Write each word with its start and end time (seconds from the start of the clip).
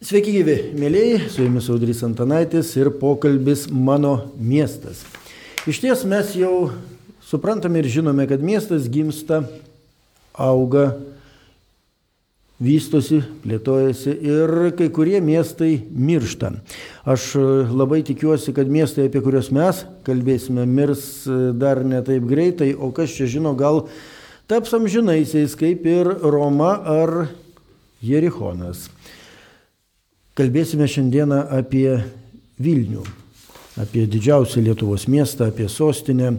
Sveiki 0.00 0.32
gyvi, 0.32 0.54
mėlyjei, 0.80 1.26
su 1.28 1.42
jumis 1.44 1.66
Audrys 1.68 1.98
Antanaitis 2.06 2.70
ir 2.78 2.88
pokalbis 2.96 3.66
Mano 3.68 4.30
miestas. 4.40 5.02
Iš 5.68 5.76
ties 5.82 6.04
mes 6.08 6.30
jau 6.40 6.70
suprantame 7.20 7.82
ir 7.82 7.88
žinome, 7.92 8.24
kad 8.24 8.40
miestas 8.40 8.86
gimsta, 8.88 9.42
auga, 10.32 10.86
vystosi, 12.64 13.18
plėtojasi 13.42 14.14
ir 14.24 14.54
kai 14.78 14.88
kurie 14.88 15.20
miestai 15.20 15.82
miršta. 15.92 16.54
Aš 17.04 17.34
labai 17.68 18.00
tikiuosi, 18.08 18.54
kad 18.56 18.72
miestai, 18.72 19.10
apie 19.10 19.20
kuriuos 19.20 19.50
mes 19.52 19.82
kalbėsime, 20.08 20.64
mirs 20.64 21.26
dar 21.60 21.82
ne 21.84 22.00
taip 22.08 22.24
greitai, 22.30 22.70
o 22.72 22.88
kas 22.88 23.12
čia 23.18 23.28
žino, 23.36 23.52
gal 23.52 23.82
taps 24.48 24.72
amžinaisiais, 24.80 25.58
kaip 25.60 25.84
ir 25.92 26.08
Roma 26.24 26.78
ar 26.88 27.14
Jerichonas. 28.00 28.88
Kalbėsime 30.40 30.86
šiandieną 30.88 31.36
apie 31.52 31.98
Vilnių, 32.64 33.02
apie 33.76 34.06
didžiausią 34.08 34.62
Lietuvos 34.64 35.02
miestą, 35.04 35.50
apie 35.50 35.66
sostinę 35.68 36.30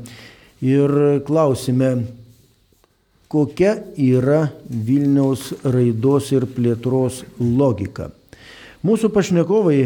ir 0.66 0.94
klausime, 1.28 1.92
kokia 3.30 3.76
yra 4.02 4.48
Vilniaus 4.66 5.52
raidos 5.62 6.32
ir 6.34 6.48
plėtros 6.50 7.20
logika. 7.38 8.10
Mūsų 8.82 9.12
pašnekovai 9.14 9.84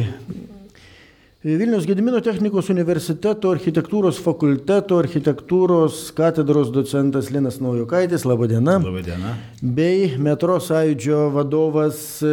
Vilnius 1.45 1.83
Gedimino 1.85 2.17
technikos 2.25 2.71
universiteto 2.73 3.51
architektūros 3.53 4.17
fakulteto 4.17 4.95
architektūros 4.97 5.99
katedros 6.17 6.71
docentas 6.73 7.27
Linas 7.29 7.59
Naujokaitis, 7.61 8.23
laba 8.25 8.47
diena. 8.49 8.79
Labą 8.81 9.03
dieną. 9.05 9.33
Bei 9.61 10.07
metro 10.17 10.55
sąjūdžio 10.57 11.19
vadovas 11.35 11.99
e, 12.25 12.31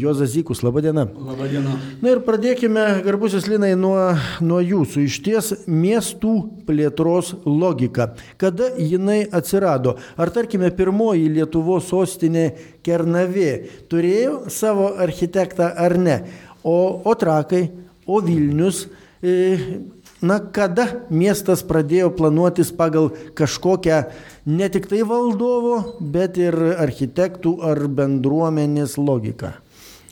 Jozas 0.00 0.32
Zykus, 0.32 0.64
laba 0.64 0.80
diena. 0.80 1.04
Labą 1.04 1.50
dieną. 1.52 1.76
Na 2.00 2.14
ir 2.14 2.22
pradėkime, 2.24 2.86
garbusis 3.04 3.50
Linai, 3.52 3.74
nuo, 3.76 3.98
nuo 4.40 4.62
jūsų. 4.64 5.04
Iš 5.10 5.20
ties 5.28 5.52
miestų 5.68 6.32
plėtros 6.64 7.34
logika. 7.44 8.14
Kada 8.40 8.72
jinai 8.80 9.26
atsirado? 9.28 9.98
Ar 10.16 10.32
tarkime 10.32 10.72
pirmoji 10.72 11.28
Lietuvos 11.36 11.92
sostinė 11.92 12.48
Kernavė 12.80 13.52
turėjo 13.92 14.46
savo 14.48 14.94
architektą 14.96 15.68
ar 15.68 16.00
ne? 16.00 16.22
O, 16.64 16.78
o 17.04 17.12
trakai? 17.12 17.66
O 18.06 18.20
Vilnius, 18.20 18.86
e, 19.22 19.80
na 20.24 20.38
kada 20.52 20.86
miestas 21.10 21.64
pradėjo 21.64 22.10
planuotis 22.16 22.72
pagal 22.76 23.10
kažkokią 23.36 24.04
ne 24.46 24.68
tik 24.72 24.88
tai 24.90 25.02
valdovo, 25.08 25.78
bet 26.00 26.38
ir 26.40 26.56
architektų 26.76 27.58
ar 27.64 27.86
bendruomenės 27.88 28.98
logiką? 29.00 29.54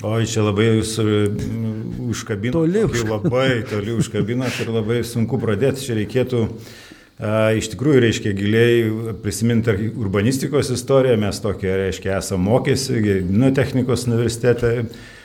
Oi, 0.03 0.25
čia 0.27 0.43
labai 0.43 0.67
jūs 0.81 0.97
užkabinote. 0.99 2.57
Toli 2.57 2.81
užkabino, 2.89 3.21
labai 3.21 3.61
toli 3.71 3.95
užkabinote 3.95 4.65
ir 4.65 4.73
labai 4.75 5.03
sunku 5.07 5.39
pradėti. 5.39 5.85
Čia 5.85 5.99
reikėtų 6.01 6.43
a, 6.49 7.53
iš 7.55 7.71
tikrųjų, 7.77 8.01
reiškia, 8.09 8.33
giliai 8.35 9.15
prisiminti 9.23 9.93
urbanistikos 9.93 10.73
istoriją. 10.75 11.21
Mes 11.23 11.39
tokia, 11.45 11.77
reiškia, 11.85 12.17
esame 12.19 12.49
mokėsi, 12.49 12.99
Gedimino 13.05 13.53
technikos 13.55 14.09
universitete 14.11 14.75
E, 14.81 15.22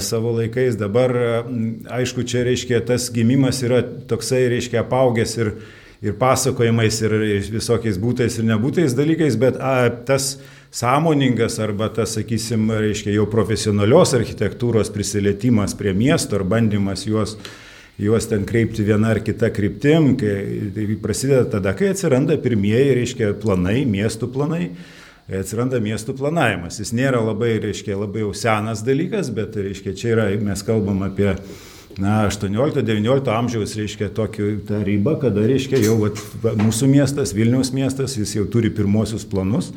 savo 0.00 0.32
laikais. 0.36 0.76
Dabar, 0.78 1.14
aišku, 1.90 2.24
čia 2.26 2.44
reiškia 2.48 2.82
tas 2.86 3.10
gimimas 3.14 3.62
yra 3.62 3.82
toksai, 3.82 4.46
reiškia, 4.50 4.82
apaugęs 4.82 5.36
ir, 5.38 5.52
ir 6.02 6.16
pasakojimais, 6.18 7.02
ir 7.06 7.16
visokiais 7.54 8.00
būtais 8.02 8.38
ir 8.40 8.48
nebūtais 8.50 8.96
dalykais, 8.98 9.38
bet 9.38 9.60
a, 9.62 9.90
tas 10.06 10.36
sąmoningas 10.72 11.58
arba 11.62 11.90
tas, 11.92 12.16
sakysim, 12.16 12.70
reiškia, 12.72 13.12
jau 13.18 13.26
profesionalios 13.30 14.14
architektūros 14.18 14.90
prisilietimas 14.94 15.76
prie 15.78 15.92
miesto 15.94 16.38
ar 16.38 16.48
bandymas 16.48 17.06
juos 17.06 17.36
juos 18.00 18.26
ten 18.26 18.46
kreipti 18.48 18.84
viena 18.86 19.12
ar 19.12 19.20
kita 19.22 19.50
kryptim, 19.52 20.14
kai 20.18 20.72
tai 20.74 20.86
prasideda 21.02 21.44
tada, 21.58 21.74
kai 21.76 21.92
atsiranda 21.92 22.38
pirmieji, 22.40 22.96
reiškia, 22.98 23.32
planai, 23.42 23.82
miestų 23.88 24.30
planai, 24.32 24.70
atsiranda 25.30 25.80
miestų 25.82 26.16
planavimas. 26.18 26.80
Jis 26.80 26.92
nėra 26.96 27.20
labai, 27.22 27.54
reiškia, 27.62 27.94
labai 28.00 28.24
jau 28.24 28.32
senas 28.36 28.82
dalykas, 28.86 29.30
bet, 29.34 29.56
reiškia, 29.56 29.94
čia 29.98 30.14
yra, 30.16 30.28
mes 30.42 30.64
kalbam 30.66 31.04
apie 31.06 31.32
na, 32.00 32.22
18-19 32.28 33.32
amžiaus, 33.32 33.74
reiškia, 33.78 34.10
tokį 34.16 34.52
tą 34.68 34.82
ribą, 34.86 35.16
kada, 35.22 35.44
reiškia, 35.48 35.80
jau 35.84 35.98
vat, 36.00 36.20
mūsų 36.60 36.88
miestas, 36.90 37.34
Vilniaus 37.36 37.72
miestas, 37.76 38.16
jis 38.18 38.36
jau 38.38 38.46
turi 38.50 38.72
pirmosius 38.72 39.26
planus. 39.28 39.72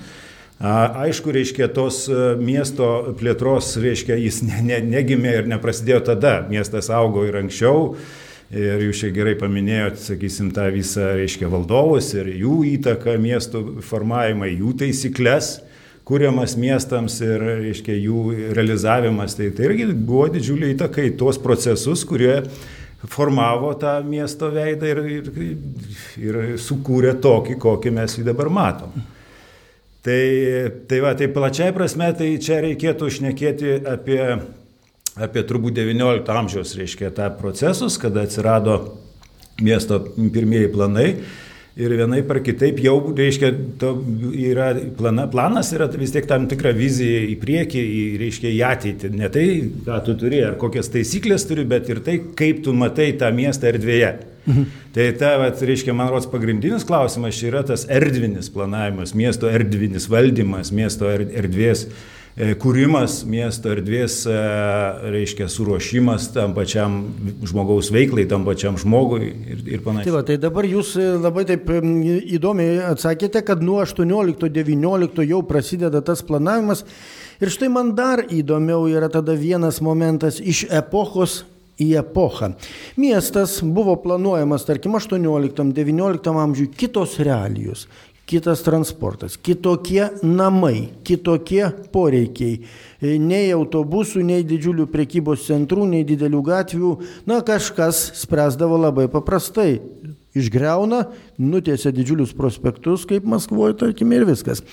Aišku, 0.56 1.34
reiškia, 1.36 1.68
tos 1.76 2.06
miesto 2.40 3.16
plėtros, 3.20 3.74
reiškia, 3.84 4.16
jis 4.24 4.40
ne, 4.48 4.62
ne, 4.64 4.80
negimė 4.96 5.42
ir 5.42 5.50
neprasidėjo 5.52 6.06
tada, 6.14 6.38
miestas 6.48 6.88
augo 6.94 7.26
ir 7.28 7.36
anksčiau. 7.42 7.98
Ir 8.54 8.84
jūs 8.86 9.00
čia 9.02 9.10
gerai 9.10 9.34
paminėjot, 9.40 9.98
sakysim, 10.04 10.52
tą 10.54 10.68
visą, 10.74 11.16
reiškia, 11.18 11.48
valdovus 11.50 12.12
ir 12.14 12.30
jų 12.30 12.60
įtaką 12.76 13.16
miestų 13.18 13.62
formavimą, 13.86 14.52
jų 14.52 14.76
taisyklės, 14.84 15.56
kuriamas 16.06 16.54
miestams 16.62 17.18
ir, 17.26 17.42
reiškia, 17.64 17.96
jų 17.98 18.54
realizavimas. 18.54 19.34
Tai, 19.40 19.50
tai 19.58 19.72
irgi 19.72 19.90
buvo 19.96 20.28
didžiulė 20.36 20.76
įtaka 20.76 21.08
į 21.08 21.16
tuos 21.18 21.42
procesus, 21.42 22.06
kurie 22.06 22.44
formavo 23.10 23.72
tą 23.82 23.98
miesto 24.06 24.52
veidą 24.54 24.94
ir, 24.94 25.02
ir, 25.18 25.32
ir 26.22 26.40
sukūrė 26.62 27.16
tokį, 27.22 27.58
kokį 27.66 27.94
mes 27.98 28.20
jį 28.20 28.28
dabar 28.30 28.52
matom. 28.54 28.94
Tai, 30.06 30.22
tai 30.86 31.02
va, 31.02 31.16
tai 31.18 31.32
plačiai 31.34 31.74
prasme, 31.74 32.12
tai 32.14 32.30
čia 32.38 32.62
reikėtų 32.62 33.10
šnekėti 33.10 33.80
apie 33.90 34.22
apie 35.16 35.44
turbūt 35.48 35.80
XIX 35.80 36.28
amžiaus, 36.36 36.76
reiškia, 36.78 37.14
tą 37.16 37.32
procesus, 37.40 38.00
kada 38.02 38.26
atsirado 38.28 38.78
miesto 39.64 40.02
pirmieji 40.16 40.72
planai. 40.74 41.10
Ir 41.76 41.92
vienai 41.92 42.22
par 42.24 42.38
kitaip 42.40 42.78
jau, 42.80 42.94
reiškia, 43.18 43.50
yra 44.40 44.70
plana, 44.96 45.26
planas 45.28 45.74
yra 45.76 45.90
vis 45.92 46.14
tiek 46.14 46.24
tam 46.28 46.46
tikra 46.48 46.72
vizija 46.76 47.26
į 47.28 47.34
priekį, 47.42 47.82
į, 47.84 48.04
reiškia, 48.22 48.54
į 48.56 48.62
ateitį. 48.64 49.12
Ne 49.20 49.28
tai, 49.32 49.44
ką 49.84 49.98
tu 50.06 50.16
turi, 50.22 50.40
ar 50.48 50.56
kokias 50.62 50.88
taisyklės 50.94 51.44
turi, 51.50 51.68
bet 51.68 51.92
ir 51.92 52.00
tai, 52.06 52.16
kaip 52.40 52.64
tu 52.64 52.72
matai 52.72 53.10
tą 53.20 53.28
miestą 53.36 53.74
erdvėje. 53.74 54.14
Mhm. 54.46 54.72
Tai 54.96 55.10
ta, 55.20 55.34
vat, 55.42 55.60
reiškia, 55.68 55.92
man 55.98 56.14
rodos, 56.14 56.32
pagrindinis 56.32 56.88
klausimas 56.88 57.36
čia 57.36 57.50
yra 57.52 57.66
tas 57.68 57.84
erdvinis 57.92 58.48
planavimas, 58.56 59.12
miesto 59.18 59.52
erdvinis 59.52 60.08
valdymas, 60.08 60.72
miesto 60.72 61.12
erdvės 61.12 61.90
E, 61.90 62.25
kūrimas 62.36 63.22
miesto 63.32 63.72
erdvės, 63.72 64.18
e, 64.28 64.36
reiškia, 65.14 65.48
suruošimas 65.48 66.28
tam 66.36 66.52
pačiam 66.58 66.98
žmogaus 67.48 67.94
veiklai, 67.96 68.26
tam 68.28 68.44
pačiam 68.44 68.76
žmogui 68.76 69.30
ir, 69.32 69.62
ir 69.78 69.84
panašiai. 69.86 70.10
Tai, 70.10 70.16
va, 70.18 70.24
tai 70.28 70.36
dabar 70.44 70.68
jūs 70.68 70.98
e, 71.00 71.08
labai 71.16 71.46
taip 71.48 71.72
įdomiai 71.72 72.82
atsakėte, 72.92 73.40
kad 73.48 73.64
nuo 73.64 73.80
18-19 73.86 75.24
jau 75.30 75.42
prasideda 75.48 76.04
tas 76.04 76.26
planavimas. 76.28 76.84
Ir 77.40 77.52
štai 77.52 77.72
man 77.72 77.96
dar 77.96 78.26
įdomiau 78.28 78.90
yra 78.92 79.08
tada 79.12 79.36
vienas 79.40 79.80
momentas 79.84 80.42
iš 80.44 80.66
epochos 80.68 81.46
į 81.80 81.90
epochą. 82.00 82.54
Miestas 83.00 83.58
buvo 83.64 83.96
planuojamas, 84.04 84.68
tarkim, 84.68 84.96
18-19 85.00 86.36
amžiui 86.44 86.68
kitos 86.72 87.18
realijos, 87.24 87.88
kitas 88.26 88.64
transportas, 88.66 89.38
kitokie 89.38 90.10
namai, 90.26 90.90
kitokie 91.06 91.70
poreikiai. 91.94 92.60
E, 93.00 93.16
nei 93.22 93.52
autobusų, 93.54 94.24
nei 94.26 94.46
didžiulių 94.48 94.88
prekybos 94.92 95.46
centrų, 95.50 95.86
nei 95.92 96.06
didelių 96.08 96.42
gatvių. 96.46 96.94
Na, 97.30 97.42
kažkas 97.46 98.08
spręsdavo 98.24 98.80
labai 98.88 99.08
paprastai. 99.14 99.80
Išgreuna, 100.36 101.06
nutiesia 101.40 101.94
didžiulius 101.96 102.34
prospektus, 102.36 103.06
kaip 103.08 103.24
Maskvoje, 103.30 103.78
tarkim, 103.80 104.12
ir 104.12 104.26
viskas. 104.28 104.66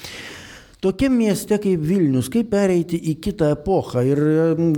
Tokiam 0.83 1.13
mieste 1.15 1.55
kaip 1.63 1.83
Vilnius, 1.87 2.27
kaip 2.27 2.49
pereiti 2.51 2.99
į 3.07 3.13
kitą 3.23 3.53
epochą 3.55 4.03
ir 4.03 4.19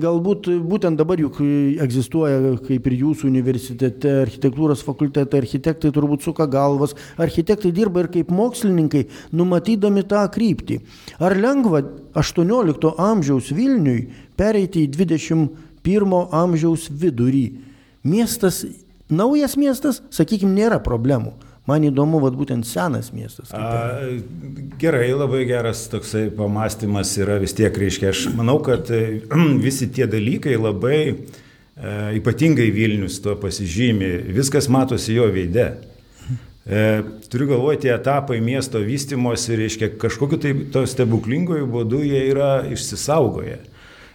galbūt 0.03 0.51
būtent 0.69 1.01
dabar 1.01 1.17
juk 1.17 1.39
egzistuoja, 1.81 2.59
kaip 2.67 2.91
ir 2.91 2.97
jūsų 2.99 3.31
universitete, 3.31 4.13
architektūros 4.27 4.83
fakultete, 4.85 5.41
architektai 5.41 5.95
turbūt 5.97 6.27
suka 6.27 6.45
galvas, 6.53 6.93
architektai 7.17 7.73
dirba 7.73 8.03
ir 8.05 8.11
kaip 8.19 8.35
mokslininkai, 8.37 9.07
numatydami 9.33 10.05
tą 10.11 10.27
kryptį. 10.35 10.77
Ar 11.25 11.39
lengva 11.41 11.81
18 12.21 12.93
amžiaus 13.01 13.49
Vilniui 13.57 14.05
pereiti 14.37 14.85
į 14.85 14.93
21 14.99 16.21
amžiaus 16.37 16.91
vidurį? 16.93 17.47
Miestas, 18.05 18.61
naujas 19.09 19.57
miestas, 19.57 20.05
sakykime, 20.13 20.53
nėra 20.53 20.85
problemų. 20.85 21.33
Man 21.65 21.87
įdomu, 21.89 22.19
vad 22.21 22.35
būtent 22.37 22.67
senas 22.69 23.09
miestas. 23.17 23.49
A, 23.57 24.03
gerai, 24.81 25.07
labai 25.17 25.47
geras 25.49 25.87
toksai 25.89 26.27
pamastymas 26.37 27.15
yra 27.17 27.39
vis 27.41 27.57
tiek, 27.57 27.73
reiškia, 27.73 28.11
aš 28.13 28.27
manau, 28.37 28.59
kad 28.65 28.91
e, 28.93 29.23
visi 29.65 29.89
tie 29.89 30.05
dalykai 30.11 30.59
labai 30.61 31.01
e, 31.09 31.17
ypatingai 32.21 32.69
Vilnius 32.75 33.17
to 33.25 33.33
pasižymi, 33.41 34.13
viskas 34.37 34.69
matosi 34.69 35.17
jo 35.17 35.31
veide. 35.33 35.71
E, 36.65 36.85
turiu 37.33 37.49
galvoje, 37.55 37.81
tie 37.87 37.95
etapai 37.97 38.43
miesto 38.45 38.85
vystimosi, 38.85 39.57
reiškia, 39.57 39.95
kažkokiu 40.05 40.41
tai 40.45 40.53
to 40.73 40.85
stebuklingojų 40.89 41.71
būdu 41.73 42.05
jie 42.05 42.27
yra 42.29 42.59
išsisaugoję. 42.77 43.63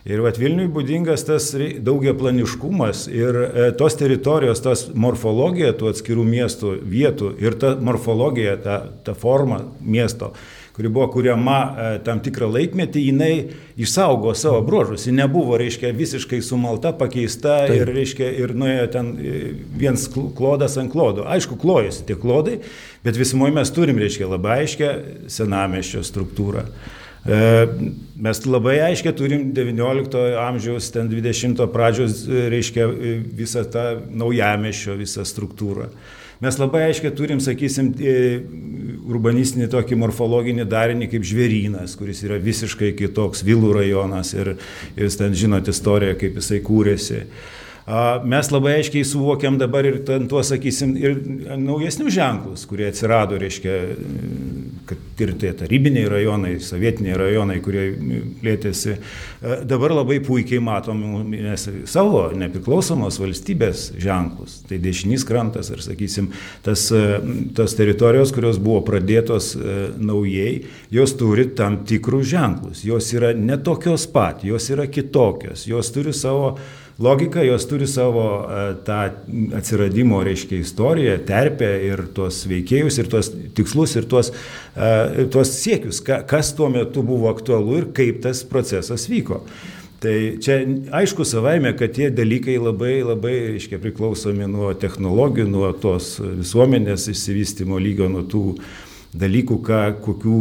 Ir 0.07 0.21
vat 0.23 0.37
Vilniui 0.39 0.69
būdingas 0.71 1.25
tas 1.27 1.49
daugia 1.83 2.13
planiškumas 2.15 3.03
ir 3.11 3.35
e, 3.35 3.65
tos 3.75 3.97
teritorijos, 3.99 4.61
tos 4.63 4.85
morfologija 4.95 5.73
tų 5.75 5.89
atskirų 5.91 6.23
miestų 6.23 6.77
vietų 6.87 7.33
ir 7.43 7.57
ta 7.59 7.73
morfologija, 7.75 8.55
ta, 8.63 8.77
ta 9.03 9.11
forma 9.11 9.59
miesto, 9.83 10.31
kuri 10.77 10.87
buvo 10.95 11.09
kuriama 11.11 11.57
e, 11.59 11.89
tam 12.05 12.21
tikrą 12.23 12.47
laikmetį, 12.47 13.03
jinai 13.09 13.33
išsaugo 13.75 14.31
savo 14.39 14.61
bruožus. 14.63 15.09
Ji 15.09 15.17
nebuvo, 15.17 15.57
reiškia, 15.59 15.91
visiškai 15.97 16.39
sumalta, 16.47 16.93
pakeista 16.95 17.65
Taip. 17.65 17.81
ir, 17.81 17.91
reiškia, 17.99 18.29
ir 18.39 18.55
nuėjo 18.55 18.85
ten 18.95 19.11
e, 19.19 19.41
viens 19.83 20.07
klodas 20.15 20.79
ant 20.79 20.95
klodo. 20.95 21.27
Aišku, 21.27 21.59
klojasi 21.59 22.07
tie 22.07 22.15
klodai, 22.15 22.61
bet 23.03 23.19
visumoje 23.19 23.57
mes 23.59 23.75
turim, 23.75 23.99
reiškia, 23.99 24.31
labai 24.31 24.61
aiškę 24.63 24.95
senameščio 25.27 26.07
struktūrą. 26.07 26.63
E, 27.27 27.67
mes 28.15 28.39
labai 28.47 28.77
aiškiai 28.87 29.15
turim 29.15 29.49
19 29.55 30.21
amžiaus, 30.39 30.87
ten 30.93 31.09
20 31.11 31.65
pradžios, 31.73 32.23
e, 32.27 32.47
reiškia, 32.53 32.87
e, 32.87 33.13
visą 33.35 33.65
tą 33.67 33.85
naujamešio, 34.07 34.95
visą 34.99 35.25
struktūrą. 35.27 35.89
Mes 36.39 36.55
labai 36.55 36.85
aiškiai 36.87 37.11
turim, 37.11 37.41
sakysim, 37.43 37.89
urbanistinį 39.11 39.67
tokį 39.73 39.97
morfologinį 39.99 40.65
darinį 40.71 41.09
kaip 41.11 41.25
žvėrynas, 41.27 41.97
kuris 41.99 42.23
yra 42.23 42.37
visiškai 42.39 42.93
kitoks, 42.95 43.43
Vilų 43.43 43.73
rajonas 43.75 44.31
ir, 44.37 44.53
ir 44.95 45.09
jūs 45.09 45.19
ten 45.19 45.35
žinote 45.35 45.75
istoriją, 45.75 46.15
kaip 46.21 46.39
jisai 46.39 46.61
kūrėsi. 46.63 47.25
Mes 48.23 48.51
labai 48.53 48.75
aiškiai 48.77 49.05
suvokiam 49.07 49.55
dabar 49.57 49.87
ir 49.89 50.03
tuos, 50.05 50.51
sakysim, 50.51 50.91
ir 50.99 51.15
naujesnius 51.57 52.13
ženklus, 52.13 52.67
kurie 52.69 52.85
atsirado, 52.91 53.37
reiškia, 53.41 53.77
kad 54.89 55.21
ir 55.23 55.31
tie 55.41 55.49
tarybiniai 55.57 56.05
rajonai, 56.11 56.51
sovietiniai 56.61 57.17
rajonai, 57.17 57.55
kurie 57.65 57.87
lėtėsi, 58.45 58.93
dabar 59.65 59.95
labai 59.97 60.19
puikiai 60.25 60.61
matom 60.61 61.01
nes 61.31 61.65
savo 61.89 62.27
nepriklausomos 62.37 63.17
valstybės 63.21 63.87
ženklus. 63.97 64.59
Tai 64.69 64.77
dešinys 64.83 65.25
krantas 65.25 65.71
ir, 65.73 65.81
sakysim, 65.81 66.29
tas, 66.65 66.83
tas 67.57 67.77
teritorijos, 67.79 68.35
kurios 68.35 68.61
buvo 68.61 68.83
pradėtos 68.85 69.55
naujai, 69.97 70.59
jos 70.93 71.15
turi 71.17 71.47
tam 71.57 71.81
tikrus 71.89 72.29
ženklus. 72.29 72.85
Jos 72.85 73.09
yra 73.17 73.33
netokios 73.33 74.05
pat, 74.13 74.45
jos 74.45 74.69
yra 74.69 74.85
kitokios, 74.85 75.65
jos 75.69 75.89
turi 75.95 76.13
savo 76.13 76.53
logika, 76.99 77.43
jos 77.43 77.65
turi 77.67 77.87
savo 77.87 78.25
e, 78.43 78.61
tą 78.85 78.99
atsiradimo, 79.57 80.21
reiškia, 80.25 80.59
istoriją, 80.59 81.17
terpę 81.27 81.71
ir 81.87 82.05
tuos 82.15 82.43
veikėjus, 82.49 82.99
ir 83.01 83.09
tuos 83.11 83.31
tikslus, 83.57 83.95
ir 83.99 84.07
tuos, 84.11 84.31
e, 84.75 85.27
tuos 85.31 85.53
siekius, 85.61 86.03
kas 86.03 86.53
tuo 86.57 86.69
metu 86.73 87.03
buvo 87.05 87.31
aktualu 87.31 87.81
ir 87.81 87.89
kaip 87.95 88.23
tas 88.25 88.43
procesas 88.47 89.07
vyko. 89.11 89.43
Tai 89.99 90.15
čia 90.39 90.61
aišku 90.95 91.25
savaime, 91.27 91.73
kad 91.75 91.91
tie 91.95 92.07
dalykai 92.15 92.55
labai, 92.55 93.01
labai, 93.03 93.33
reiškia, 93.55 93.81
priklausomi 93.83 94.47
nuo 94.47 94.71
technologijų, 94.79 95.49
nuo 95.51 95.73
tos 95.75 96.13
visuomenės 96.23 97.09
išsivystimo 97.11 97.79
lygio, 97.83 98.07
nuo 98.07 98.23
tų 98.23 98.43
uh, 98.53 98.69
dalykų, 99.09 99.55
ką, 99.65 99.79
kokių 100.05 100.39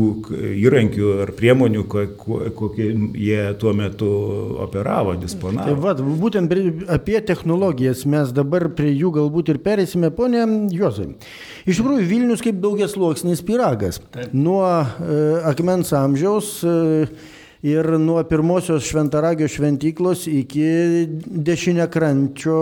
įrankių 0.61 1.13
ar 1.25 1.33
priemonių, 1.37 1.85
kokie 1.89 2.89
jie 3.17 3.41
tuo 3.61 3.73
metu 3.77 4.09
operavo, 4.61 5.15
disponavo. 5.17 5.71
Tai 5.71 5.77
vad, 5.81 6.03
būtent 6.21 6.53
apie 6.93 7.17
technologijas 7.25 8.05
mes 8.05 8.33
dabar 8.37 8.69
prie 8.77 8.93
jų 8.93 9.15
galbūt 9.17 9.55
ir 9.55 9.63
perėsime, 9.65 10.13
ponė 10.13 10.45
Jozai. 10.75 11.15
Iš 11.65 11.81
tikrųjų, 11.81 12.05
Vilnius 12.11 12.45
kaip 12.45 12.61
daugias 12.61 12.93
sluoksnis 12.97 13.41
piragas. 13.47 14.03
Taip. 14.13 14.37
Nuo 14.37 14.67
e, 14.69 15.17
akmens 15.49 15.95
amžiaus 15.97 16.59
e, 16.61 17.09
ir 17.65 17.89
nuo 18.03 18.21
pirmosios 18.29 18.85
šventaragio 18.91 19.49
šventyklos 19.49 20.27
iki 20.29 20.69
dešinekrančio, 21.49 22.61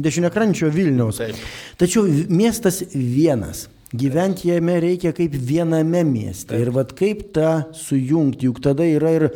dešinekrančio 0.00 0.72
Vilniaus. 0.72 1.20
Taip. 1.20 1.46
Tačiau 1.84 2.08
miestas 2.32 2.80
vienas. 2.96 3.66
Gyventi 3.92 4.48
jame 4.48 4.78
reikia 4.80 5.12
kaip 5.16 5.34
viename 5.36 6.00
mieste. 6.08 6.54
Taip. 6.54 6.62
Ir 6.64 6.72
vad 6.72 6.94
kaip 6.96 7.26
tą 7.36 7.50
sujungti, 7.76 8.48
juk 8.48 8.62
tada 8.64 8.86
yra 8.88 9.12
ir, 9.18 9.26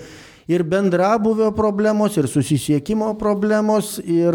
ir 0.48 0.64
bendrabuvio 0.64 1.50
problemos, 1.56 2.16
ir 2.16 2.28
susisiekimo 2.32 3.12
problemos, 3.20 3.98
ir, 4.00 4.32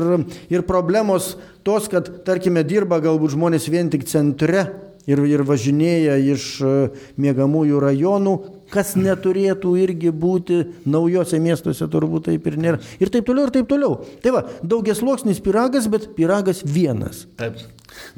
ir 0.53 0.65
problemos 0.69 1.33
tos, 1.65 1.89
kad, 1.89 2.09
tarkime, 2.27 2.61
dirba 2.67 3.01
galbūt 3.01 3.33
žmonės 3.33 3.65
vien 3.73 3.89
tik 3.89 4.05
centre 4.09 4.67
ir, 5.09 5.21
ir 5.25 5.43
važinėja 5.47 6.17
iš 6.33 6.47
e, 6.61 6.73
mėgamųjų 7.21 7.81
rajonų, 7.81 8.37
kas 8.71 8.93
neturėtų 8.99 9.73
irgi 9.81 10.13
būti 10.15 10.61
naujose 10.85 11.41
miestuose, 11.43 11.89
turbūt 11.91 12.29
taip 12.29 12.47
ir 12.47 12.57
nėra. 12.61 12.81
Ir 13.01 13.11
taip 13.11 13.27
toliau, 13.27 13.49
ir 13.49 13.55
taip 13.57 13.69
toliau. 13.71 13.97
Tai 14.23 14.37
va, 14.37 14.45
daugias 14.61 15.01
sluoksnis 15.01 15.41
piragas, 15.43 15.89
bet 15.91 16.11
piragas 16.17 16.63
vienas. 16.63 17.25
Taip. 17.41 17.59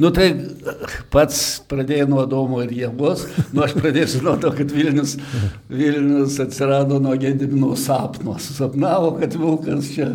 Nu 0.02 0.10
tai 0.14 0.32
pats 1.14 1.38
pradėjai 1.70 2.08
nuo 2.10 2.24
Domo 2.30 2.64
ir 2.64 2.72
Jėgos, 2.74 3.28
nu 3.54 3.64
aš 3.66 3.76
pradėsiu 3.78 4.24
nuo 4.26 4.36
to, 4.42 4.50
kad 4.58 4.74
Vilnius, 4.74 5.16
Vilnius 5.70 6.40
atsirado 6.42 6.98
nuo 7.04 7.14
Gedimino 7.22 7.76
sapno. 7.78 8.40
Susapnavo, 8.42 9.14
kad 9.20 9.38
Vilkas 9.38 9.94
čia 9.94 10.10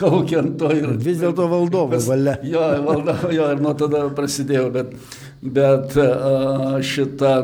kaukiant 0.00 0.58
to 0.58 0.72
ir... 0.74 0.92
Vis 1.00 1.22
dėlto 1.22 1.46
valdovo 1.50 2.02
valia. 2.08 2.38
Jo, 2.46 2.66
valdovo, 2.86 3.30
jo, 3.34 3.48
ir 3.54 3.62
nuo 3.62 3.74
tada 3.78 4.06
prasidėjo, 4.16 4.68
bet, 4.74 4.94
bet 5.40 5.98
šitą... 6.86 7.34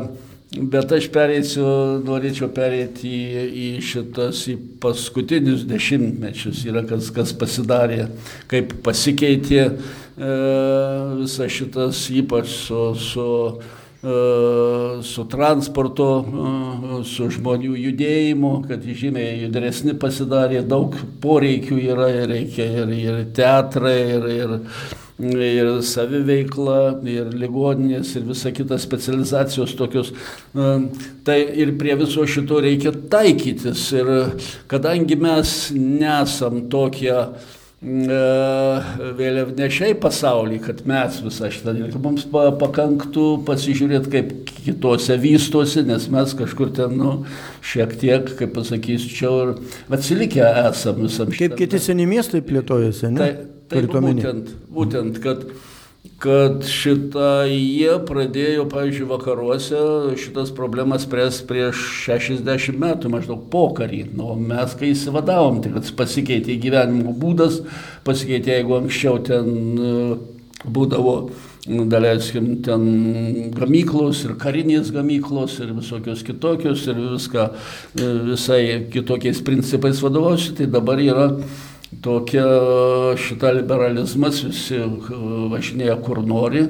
Bet 0.47 0.93
aš 0.95 1.09
pereisiu, 1.11 1.63
norėčiau 2.07 2.47
pereiti 2.55 3.09
į, 3.11 3.41
į 3.51 3.65
šitas, 3.83 4.45
į 4.47 4.53
paskutinius 4.81 5.65
dešimtmečius. 5.67 6.61
Yra 6.71 6.85
kas, 6.87 7.09
kas 7.13 7.33
pasidarė, 7.35 8.05
kaip 8.47 8.71
pasikeitė 8.85 9.65
E, 9.67 10.06
visas 10.17 11.51
šitas 11.51 12.09
ypač 12.09 12.47
su, 12.49 12.95
su, 12.95 13.59
e, 14.03 15.03
su 15.03 15.25
transporto, 15.29 16.09
e, 16.25 17.03
su 17.05 17.29
žmonių 17.29 17.75
judėjimu, 17.77 18.53
kad 18.67 18.81
žymiai 18.81 19.43
judresni 19.43 19.93
pasidarė, 19.93 20.63
daug 20.65 20.95
poreikių 21.21 21.81
yra, 21.93 22.07
reikia 22.31 22.65
ir, 22.81 22.95
ir 22.97 23.19
teatrai, 23.37 23.99
ir, 24.15 24.25
ir, 24.33 24.55
ir 25.37 25.69
saviveikla, 25.85 26.79
ir 27.09 27.29
ligoninės, 27.37 28.15
ir 28.17 28.25
visa 28.31 28.53
kita 28.53 28.77
specializacijos 28.81 29.75
tokios. 29.77 30.11
Tai 30.53 31.37
ir 31.37 31.75
prie 31.77 31.93
viso 31.97 32.25
šito 32.25 32.57
reikia 32.61 32.93
taikytis. 33.13 33.85
Ir 33.97 34.11
kadangi 34.69 35.17
mes 35.21 35.55
nesam 35.77 36.65
tokie 36.73 37.13
E, 37.17 37.56
vėliavnešiai 39.17 39.93
pasaulį, 40.01 40.57
kad 40.65 40.79
mes 40.89 41.19
visą 41.21 41.51
šitą 41.53 41.75
dalyką, 41.75 41.99
mums 42.01 42.23
pakanktų 42.31 43.25
pasižiūrėti, 43.45 44.09
kaip 44.15 44.31
kitose 44.63 45.13
vystosi, 45.21 45.83
nes 45.85 46.07
mes 46.09 46.33
kažkur 46.39 46.71
ten, 46.73 46.97
nu, 46.97 47.11
šiek 47.61 47.93
tiek, 48.01 48.33
kaip 48.39 48.55
pasakysiu, 48.57 49.35
ir 49.43 49.53
atsilikę 49.93 50.41
esam 50.65 51.03
visam 51.03 51.29
šitam. 51.29 51.37
Kaip 51.37 51.53
kiti 51.61 51.77
seni 51.83 52.09
miestai 52.09 52.41
plėtojasi, 52.41 53.13
ne? 53.13 53.21
Tai, 53.21 53.31
tai 53.69 53.85
būtent, 53.85 54.49
būtent, 54.73 55.21
kad 55.21 55.45
kad 56.21 56.63
šitą 56.67 57.47
jie 57.49 57.97
pradėjo, 58.07 58.65
pavyzdžiui, 58.71 59.07
vakaruose 59.09 59.81
šitas 60.19 60.51
problemas 60.55 61.05
spręs 61.05 61.41
prieš 61.49 61.83
60 62.05 62.79
metų, 62.81 63.11
maždaug 63.13 63.43
pokarį. 63.53 64.03
Nu, 64.17 64.33
mes 64.39 64.73
kai 64.77 64.93
įsivadavom, 64.93 65.61
tai 65.63 65.73
kad 65.75 65.91
pasikeitė 65.99 66.57
gyvenimo 66.63 67.13
būdas, 67.17 67.61
pasikeitė, 68.07 68.57
jeigu 68.57 68.77
anksčiau 68.79 69.21
ten 69.27 69.51
e, 69.77 69.93
būdavo, 70.65 71.15
nu, 71.69 71.85
daleiskim, 71.91 72.49
ten 72.65 73.51
gamyklos 73.55 74.23
ir 74.25 74.35
karinės 74.41 74.91
gamyklos 74.95 75.59
ir 75.63 75.73
visokios 75.77 76.23
kitokios 76.27 76.87
ir 76.89 77.01
viską 77.17 77.47
e, 77.51 78.11
visai 78.31 78.61
kitokiais 78.93 79.43
principais 79.45 80.01
vadovausi, 80.03 80.55
tai 80.57 80.69
dabar 80.71 81.01
yra 81.03 81.31
tokia 82.03 82.43
šita 83.19 83.53
liberalizmas, 83.55 84.41
visi 84.43 84.79
važinėja 85.51 85.95
kur 86.03 86.19
nori 86.25 86.65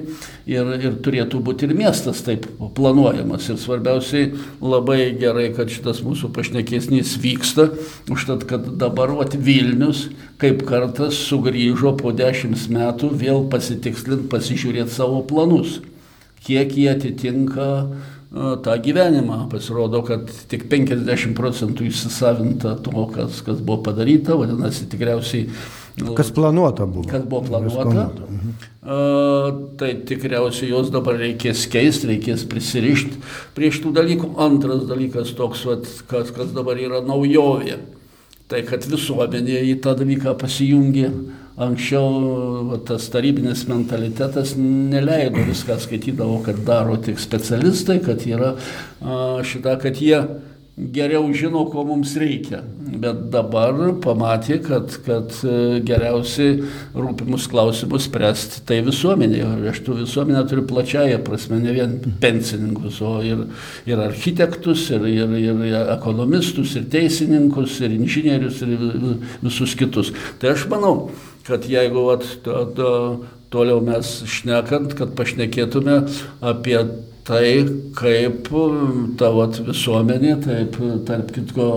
ir, 0.46 0.70
ir 0.78 0.98
turėtų 1.04 1.42
būti 1.44 1.66
ir 1.66 1.74
miestas 1.78 2.22
taip 2.26 2.46
planuojamas. 2.78 3.48
Ir 3.50 3.58
svarbiausiai 3.62 4.30
labai 4.62 5.16
gerai, 5.18 5.50
kad 5.58 5.74
šitas 5.74 6.04
mūsų 6.06 6.30
pašnekėsnys 6.36 7.16
vyksta, 7.24 7.72
užtat, 8.14 8.46
kad 8.50 8.70
dabar 8.78 9.16
vat, 9.18 9.34
Vilnius 9.34 10.08
kaip 10.42 10.62
kartas 10.70 11.18
sugrįžo 11.28 11.96
po 11.98 12.14
dešimt 12.14 12.68
metų 12.74 13.10
vėl 13.18 13.48
pasitikslinti, 13.50 14.30
pasižiūrėti 14.30 14.94
savo 14.94 15.24
planus, 15.26 15.80
kiek 16.46 16.78
jie 16.78 16.92
atitinka 16.94 17.70
tą 18.32 18.78
gyvenimą. 18.84 19.48
Pasirodo, 19.52 20.04
kad 20.04 20.32
tik 20.52 20.68
50 20.70 21.36
procentų 21.38 21.88
įsisavinta 21.88 22.76
to, 22.84 23.06
kas, 23.14 23.42
kas 23.46 23.62
buvo 23.62 23.82
padaryta, 23.88 24.36
vadinasi, 24.40 24.90
tikriausiai. 24.92 25.48
Kas 26.18 26.30
planuota 26.30 26.86
buvo. 26.86 27.08
Kas 27.10 27.24
buvo 27.26 27.42
planuota. 27.48 27.84
planuota. 27.84 28.28
Mhm. 28.30 28.58
Uh, 28.88 29.48
tai 29.80 29.96
tikriausiai 30.08 30.70
jos 30.70 30.92
dabar 30.94 31.18
reikės 31.20 31.66
keisti, 31.72 32.08
reikės 32.14 32.46
prisirišti 32.48 33.18
prie 33.58 33.72
šitų 33.74 33.92
dalykų. 33.98 34.30
Antras 34.46 34.86
dalykas 34.88 35.34
toks, 35.36 35.66
vat, 35.68 35.90
kas, 36.08 36.32
kas 36.36 36.54
dabar 36.56 36.80
yra 36.80 37.02
naujovė. 37.04 37.80
tai 38.48 38.62
kad 38.64 38.86
visuomenė 38.88 39.60
į 39.74 39.74
tą 39.84 39.92
dalyką 40.00 40.32
pasijungė. 40.40 41.10
Anksčiau 41.58 42.68
va, 42.70 42.78
tas 42.86 43.08
tarybinis 43.10 43.64
mentalitetas 43.66 44.52
neleido 44.60 45.42
viską 45.48 45.80
skaitydavo, 45.82 46.44
kad 46.46 46.60
daro 46.68 47.00
tik 47.02 47.18
specialistai, 47.18 47.98
kad 48.06 48.22
yra 48.30 48.52
a, 48.54 49.16
šitą, 49.42 49.74
kad 49.82 49.98
jie 49.98 50.22
geriau 50.78 51.26
žino, 51.34 51.64
ko 51.72 51.82
mums 51.88 52.12
reikia. 52.22 52.60
Bet 53.02 53.24
dabar 53.34 53.74
pamatė, 54.04 54.60
kad, 54.62 54.94
kad 55.06 55.34
e, 55.42 55.80
geriausiai 55.86 56.60
rūpimus 56.94 57.48
klausimus 57.50 58.06
spręsti 58.06 58.62
tai 58.70 58.78
visuomenė. 58.86 59.42
Aš 59.72 59.82
tų 59.88 59.98
visuomenę 60.04 60.44
turiu 60.50 60.68
plačiają 60.70 61.24
prasme, 61.26 61.58
ne 61.64 61.74
vien 61.74 61.96
pensininkus, 62.22 63.02
o 63.02 63.16
ir, 63.26 63.48
ir 63.90 64.04
architektus, 64.06 64.86
ir, 64.94 65.08
ir, 65.10 65.34
ir 65.42 65.80
ekonomistus, 65.98 66.76
ir 66.78 66.86
teisininkus, 66.94 67.80
ir 67.82 67.98
inžinierius, 67.98 68.62
ir 68.62 69.18
visus 69.42 69.74
kitus. 69.82 70.14
Tai 70.38 70.54
aš 70.54 70.70
manau, 70.70 71.10
kad 71.48 71.68
jeigu 71.70 72.08
vat, 72.10 72.26
to, 72.44 72.64
to, 72.78 72.94
toliau 73.54 73.82
mes 73.84 74.10
šnekant, 74.28 74.96
kad 75.00 75.14
pašnekėtume 75.18 76.02
apie 76.44 76.80
tai 77.28 77.68
kaip 77.98 78.50
ta 79.20 79.32
vat, 79.36 79.60
visuomenė, 79.68 80.34
taip 80.46 80.78
tarp 81.08 81.32
kitko, 81.36 81.70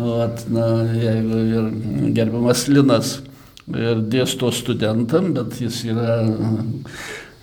vat, 0.00 0.44
na, 0.52 0.66
jeigu 0.96 1.40
ir 1.52 1.70
gerbiamas 2.16 2.66
Linas 2.72 3.16
ir 3.66 4.04
dėsto 4.12 4.52
studentam, 4.54 5.32
bet 5.36 5.58
jis 5.60 5.82
yra 5.90 6.18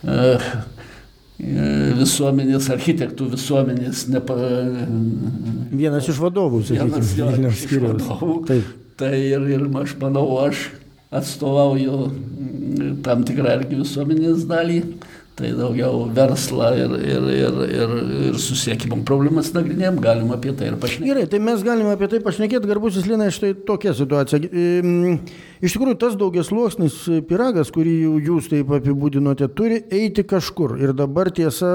e, 0.03 0.29
visuomenės, 1.99 2.69
architektų 2.73 3.27
visuomenės. 3.33 4.05
Nepa, 4.13 4.37
vienas 5.73 6.07
iš 6.09 6.21
vadovų, 6.23 6.63
sakykime, 6.69 7.03
vienas 7.17 7.65
iš 7.67 7.83
vadovų. 7.83 8.37
Taip. 8.49 8.71
Tai 8.97 9.11
ir, 9.17 9.45
ir 9.49 9.67
aš 9.81 9.95
manau, 9.99 10.27
aš 10.45 10.67
atstovauju 11.19 11.97
tam 13.05 13.23
tikrą 13.27 13.57
irgi 13.59 13.81
visuomenės 13.83 14.47
dalį 14.49 14.79
tai 15.37 15.49
daugiau 15.57 16.03
verslą 16.13 16.67
ir, 16.77 16.91
ir, 17.01 17.23
ir, 17.33 17.55
ir, 17.65 17.93
ir 18.29 18.35
susiekimo 18.41 18.99
problemas 19.07 19.49
nagrinėjom, 19.55 19.97
galim 20.03 20.33
apie 20.35 20.53
tai 20.53 20.69
ir 20.69 20.75
pašnekėti. 20.81 21.09
Gerai, 21.09 21.23
tai 21.31 21.39
mes 21.41 21.63
galime 21.65 21.95
apie 21.95 22.09
tai 22.11 22.19
pašnekėti, 22.21 22.69
garbusis 22.69 23.07
Lina, 23.09 23.31
štai 23.33 23.55
tokia 23.65 23.95
situacija. 23.97 24.43
Iš 25.63 25.77
tikrųjų, 25.77 25.95
tas 25.95 26.17
daugias 26.19 26.49
sluoksnis 26.51 26.99
piragas, 27.29 27.71
kurį 27.73 27.95
jūs 28.27 28.49
taip 28.51 28.73
apibūdinote, 28.77 29.47
turi 29.57 29.79
eiti 29.95 30.25
kažkur. 30.27 30.75
Ir 30.83 30.93
dabar 30.97 31.31
tiesa, 31.33 31.71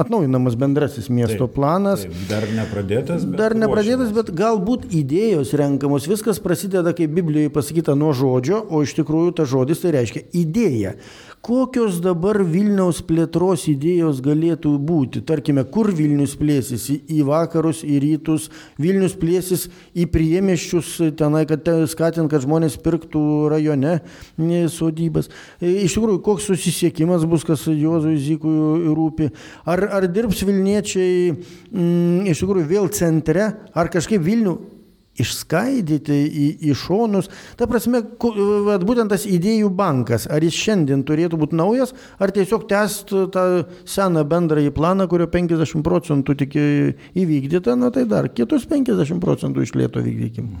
atnaujinamas 0.00 0.56
bendrasis 0.58 1.10
miesto 1.12 1.44
taip, 1.44 1.54
planas. 1.58 2.06
Taip, 2.06 2.18
dar 2.30 2.48
nepradėtas. 2.56 3.28
Dar 3.38 3.54
nepradėtas, 3.58 4.10
bet 4.16 4.32
galbūt 4.34 4.88
idėjos 4.96 5.52
renkamos. 5.60 6.08
Viskas 6.10 6.40
prasideda, 6.42 6.96
kaip 6.96 7.12
Biblijoje 7.14 7.52
pasakyta, 7.54 7.94
nuo 8.00 8.14
žodžio, 8.16 8.64
o 8.72 8.82
iš 8.82 8.96
tikrųjų 8.98 9.36
tas 9.38 9.52
žodis 9.52 9.84
tai 9.84 9.94
reiškia 10.00 10.24
idėja. 10.32 10.96
Kokios 11.44 12.00
dabar 12.02 12.40
Vilniaus 12.42 12.98
plėtros 13.06 13.68
idėjos 13.70 14.18
galėtų 14.24 14.72
būti? 14.82 15.20
Tarkime, 15.24 15.62
kur 15.70 15.92
Vilnius 15.94 16.34
plėsis? 16.38 16.88
Į 16.90 17.20
vakarus, 17.28 17.84
į 17.86 18.00
rytus. 18.02 18.48
Vilnius 18.80 19.14
plėsis 19.18 19.68
į 19.94 20.08
priemiščius, 20.10 20.90
tenai, 21.18 21.44
kad 21.48 21.68
skatint, 21.90 22.26
kad 22.32 22.42
žmonės 22.42 22.78
pirktų 22.82 23.22
rajone 23.54 24.00
sodybas. 24.74 25.30
E, 25.62 25.84
iš 25.86 25.94
tikrųjų, 25.94 26.22
koks 26.26 26.48
susisiekimas 26.50 27.26
bus, 27.28 27.46
kas 27.46 27.68
Juozui 27.70 28.16
Zykui 28.18 28.90
rūpi? 28.98 29.30
Ar, 29.68 29.84
ar 30.00 30.08
dirbs 30.10 30.42
Vilniečiai 30.42 31.30
m, 31.30 32.26
iš 32.26 32.42
tikrųjų 32.42 32.66
vėl 32.74 32.90
centre, 32.98 33.52
ar 33.78 33.94
kažkaip 33.94 34.26
Vilnių 34.26 34.58
išskaidyti 35.22 36.18
į, 36.26 36.46
į 36.70 36.76
šonus. 36.78 37.30
Ta 37.58 37.68
prasme, 37.70 38.02
vat, 38.66 38.84
būtent 38.86 39.12
tas 39.12 39.26
idėjų 39.28 39.70
bankas, 39.78 40.28
ar 40.30 40.44
jis 40.44 40.56
šiandien 40.56 41.04
turėtų 41.08 41.40
būti 41.40 41.58
naujas, 41.58 41.94
ar 42.18 42.32
tiesiog 42.34 42.66
tęsti 42.70 43.24
tą 43.34 43.46
seną 43.88 44.24
bendrąjį 44.28 44.74
planą, 44.76 45.08
kurio 45.10 45.28
50 45.30 45.84
procentų 45.86 46.38
tik 46.42 46.58
įvykdyta, 46.58 47.76
na 47.78 47.92
tai 47.94 48.06
dar 48.10 48.30
kitus 48.32 48.68
50 48.68 49.22
procentų 49.24 49.66
išlėto 49.66 50.04
vykdykim. 50.04 50.52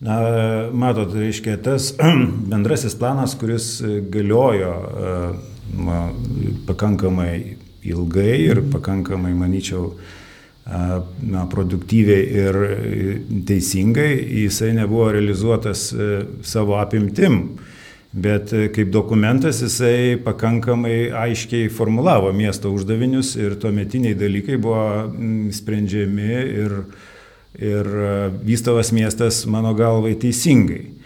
Na, 0.00 0.16
matot, 0.72 1.12
reiškia, 1.12 1.58
tas 1.60 1.90
bendrasis 2.52 2.96
planas, 2.96 3.34
kuris 3.36 3.74
galiojo 4.12 4.72
na, 5.76 5.98
pakankamai 6.68 7.58
ilgai 7.84 8.36
ir 8.44 8.62
pakankamai, 8.72 9.32
manyčiau, 9.36 9.94
na, 10.66 11.46
produktyviai 11.50 12.26
ir 12.44 12.58
teisingai, 13.46 14.12
jisai 14.44 14.72
nebuvo 14.76 15.10
realizuotas 15.12 15.90
e, 15.92 16.10
savo 16.42 16.78
apimtim. 16.78 17.40
Bet 18.12 18.52
e, 18.52 18.68
kaip 18.74 18.90
dokumentas 18.92 19.62
jisai 19.62 20.18
pakankamai 20.24 21.10
aiškiai 21.14 21.70
formulavo 21.70 22.32
miesto 22.34 22.72
uždavinius 22.74 23.36
ir 23.38 23.54
tuometiniai 23.62 24.18
dalykai 24.18 24.58
buvo 24.62 24.84
sprendžiami 25.54 26.30
ir, 26.64 26.78
ir 27.58 27.92
e, 28.04 28.14
vystovas 28.46 28.92
miestas 28.92 29.44
mano 29.46 29.74
galvai 29.78 30.16
teisingai. 30.18 30.99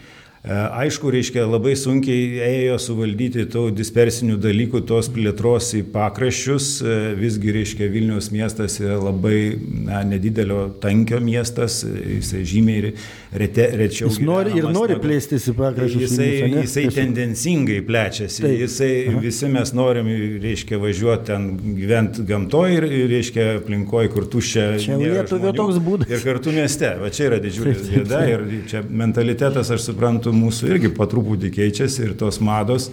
E, 0.45 0.53
aišku, 0.53 1.09
reiškia, 1.09 1.41
labai 1.49 1.71
sunkiai 1.73 2.37
ėjo 2.45 2.75
suvaldyti 2.83 3.47
tų 3.49 3.63
dispersinių 3.73 4.35
dalykų, 4.37 4.83
tos 4.85 5.07
plėtros 5.09 5.71
į 5.79 5.81
pakraščius. 5.89 6.67
E, 6.85 6.97
visgi, 7.17 7.49
reiškia, 7.55 7.87
Vilniaus 7.89 8.29
miestas 8.29 8.77
yra 8.77 8.99
labai 9.01 9.39
na, 9.87 10.03
nedidelio 10.05 10.67
tankio 10.83 11.17
miestas, 11.23 11.79
jisai 11.81 12.43
žymiai 12.45 12.91
rete, 13.33 13.65
rečiau. 13.81 14.11
Jis 14.11 14.21
nori 14.21 14.53
ir 14.59 14.67
nori 14.69 14.99
plėstis 15.01 15.47
į 15.49 15.55
pakraščius. 15.57 16.03
Jisai, 16.11 16.29
ne? 16.51 16.61
jisai 16.67 16.85
tendencingai 16.93 17.79
plečiasi. 17.87 18.45
Taip. 18.45 18.55
Jisai, 18.67 18.91
Aha. 19.09 19.23
visi 19.25 19.49
mes 19.49 19.73
norim, 19.73 20.13
reiškia, 20.45 20.77
važiuoti 20.85 21.29
ten 21.31 21.49
gyventi 21.79 22.27
gamtoje 22.29 22.77
ir, 22.77 22.89
reiškia, 23.15 23.47
aplinkoje, 23.63 24.13
kur 24.13 24.29
tuščia. 24.29 24.67
Čia 24.85 25.01
Lietuvė 25.01 25.57
toks 25.57 25.81
būdas. 25.89 26.13
Ir 26.13 26.21
kartu 26.21 26.53
mieste. 26.53 26.93
Va 27.01 27.09
čia 27.09 27.31
yra 27.31 27.41
didžiulis 27.41 27.89
bėda 27.89 28.23
ir 28.29 28.47
čia 28.69 28.85
mentalitetas, 28.85 29.73
aš 29.73 29.89
suprantu, 29.89 30.34
mūsų 30.37 30.73
irgi 30.75 30.91
po 30.95 31.07
truputį 31.09 31.53
keičiasi 31.55 32.09
ir 32.09 32.17
tos 32.19 32.41
mados 32.43 32.91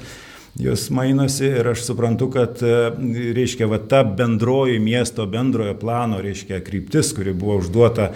jos 0.60 0.90
mainosi 0.92 1.46
ir 1.48 1.68
aš 1.72 1.84
suprantu, 1.86 2.28
kad, 2.30 2.60
e, 2.62 2.92
reiškia, 3.36 3.66
va 3.70 3.78
ta 3.78 4.02
bendroji 4.04 4.78
miesto 4.82 5.26
bendrojo 5.26 5.74
plano, 5.80 6.20
reiškia, 6.20 6.60
kryptis, 6.64 7.14
kuri 7.16 7.32
buvo 7.32 7.56
užduota 7.62 8.12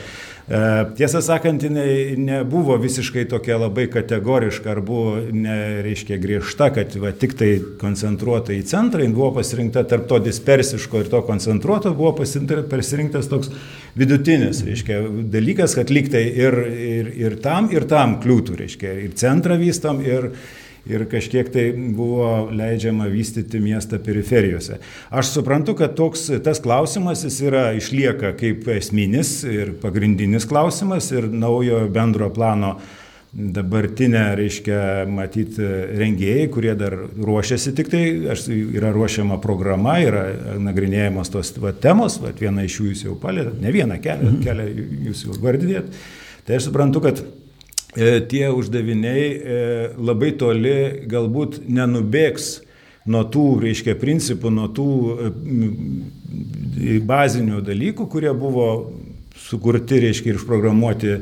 tiesą 0.46 1.20
sakant, 1.26 1.64
jinai 1.66 2.14
nebuvo 2.22 2.76
visiškai 2.78 3.24
tokia 3.26 3.56
labai 3.58 3.88
kategoriška 3.90 4.70
ar 4.70 4.80
buvo, 4.86 5.16
nereiškia, 5.34 6.20
griežta, 6.22 6.68
kad 6.74 6.94
va, 7.02 7.10
tik 7.10 7.34
tai 7.38 7.48
koncentruota 7.80 8.54
į 8.54 8.60
centrą, 8.70 9.02
jin 9.02 9.16
buvo 9.16 9.32
pasirinkta 9.40 9.82
tarp 9.90 10.06
to 10.06 10.20
dispersiško 10.22 11.02
ir 11.02 11.10
to 11.10 11.22
koncentruoto, 11.26 11.90
buvo 11.98 12.12
pasirinktas 12.20 13.26
toks 13.32 13.50
vidutinis, 13.98 14.62
reiškia, 14.68 15.00
dalykas, 15.34 15.74
kad 15.74 15.90
liktai 15.90 16.22
ir, 16.30 16.60
ir, 16.92 17.10
ir 17.26 17.36
tam, 17.42 17.66
ir 17.74 17.88
tam 17.90 18.20
kliūtų, 18.22 18.60
reiškia, 18.62 18.94
ir 19.02 19.18
centrą 19.18 19.58
vystom, 19.58 19.98
ir, 20.06 20.30
ir 20.90 21.06
kažkiek 21.10 21.50
tai 21.52 21.66
buvo 21.76 22.48
leidžiama 22.54 23.08
vystyti 23.12 23.60
miestą 23.62 23.98
periferijose. 24.02 24.80
Aš 25.10 25.32
suprantu, 25.36 25.76
kad 25.78 25.96
toks 25.98 26.28
tas 26.44 26.62
klausimas 26.62 27.24
jis 27.26 27.40
yra 27.48 27.64
išlieka 27.78 28.34
kaip 28.38 28.68
esminis 28.76 29.40
ir 29.48 29.74
pagrindinis 29.82 30.46
klausimas 30.48 31.10
ir 31.14 31.28
naujo 31.32 31.84
bendro 31.92 32.30
plano 32.34 32.76
dabartinė, 33.36 34.22
reiškia, 34.38 34.78
matyti 35.12 35.66
rengėjai, 36.00 36.46
kurie 36.52 36.72
dar 36.78 36.94
ruošiasi 36.96 37.72
tik 37.76 37.90
tai, 37.92 38.02
aš, 38.32 38.46
yra 38.48 38.92
ruošiama 38.94 39.36
programa, 39.42 39.98
yra 40.00 40.22
nagrinėjamos 40.62 41.32
tos 41.34 41.52
va, 41.60 41.74
temos, 41.76 42.16
va, 42.22 42.32
vieną 42.36 42.64
iš 42.64 42.78
jų 42.80 42.92
jūs 42.92 43.04
jau 43.08 43.16
palėtėt, 43.20 43.58
ne 43.60 43.74
vieną 43.74 43.98
kelią, 44.04 44.32
kelią 44.46 44.68
jūs 45.10 45.26
jau 45.26 45.36
vardinėt. 45.42 45.90
Tai 46.46 46.56
aš 46.56 46.70
suprantu, 46.70 47.02
kad 47.04 47.20
tie 47.96 48.50
uždaviniai 48.52 49.24
e, 49.24 49.58
labai 49.96 50.32
toli 50.36 50.76
galbūt 51.08 51.62
nenubėgs 51.64 52.60
nuo 53.08 53.22
tų, 53.32 53.46
reiškia, 53.62 53.96
principų, 54.00 54.52
nuo 54.52 54.68
tų 54.76 54.90
e, 55.16 57.00
bazinių 57.06 57.62
dalykų, 57.64 58.08
kurie 58.12 58.32
buvo 58.36 58.68
sukurti, 59.46 60.02
reiškia, 60.04 60.32
ir 60.32 60.40
užprogramuoti 60.40 61.18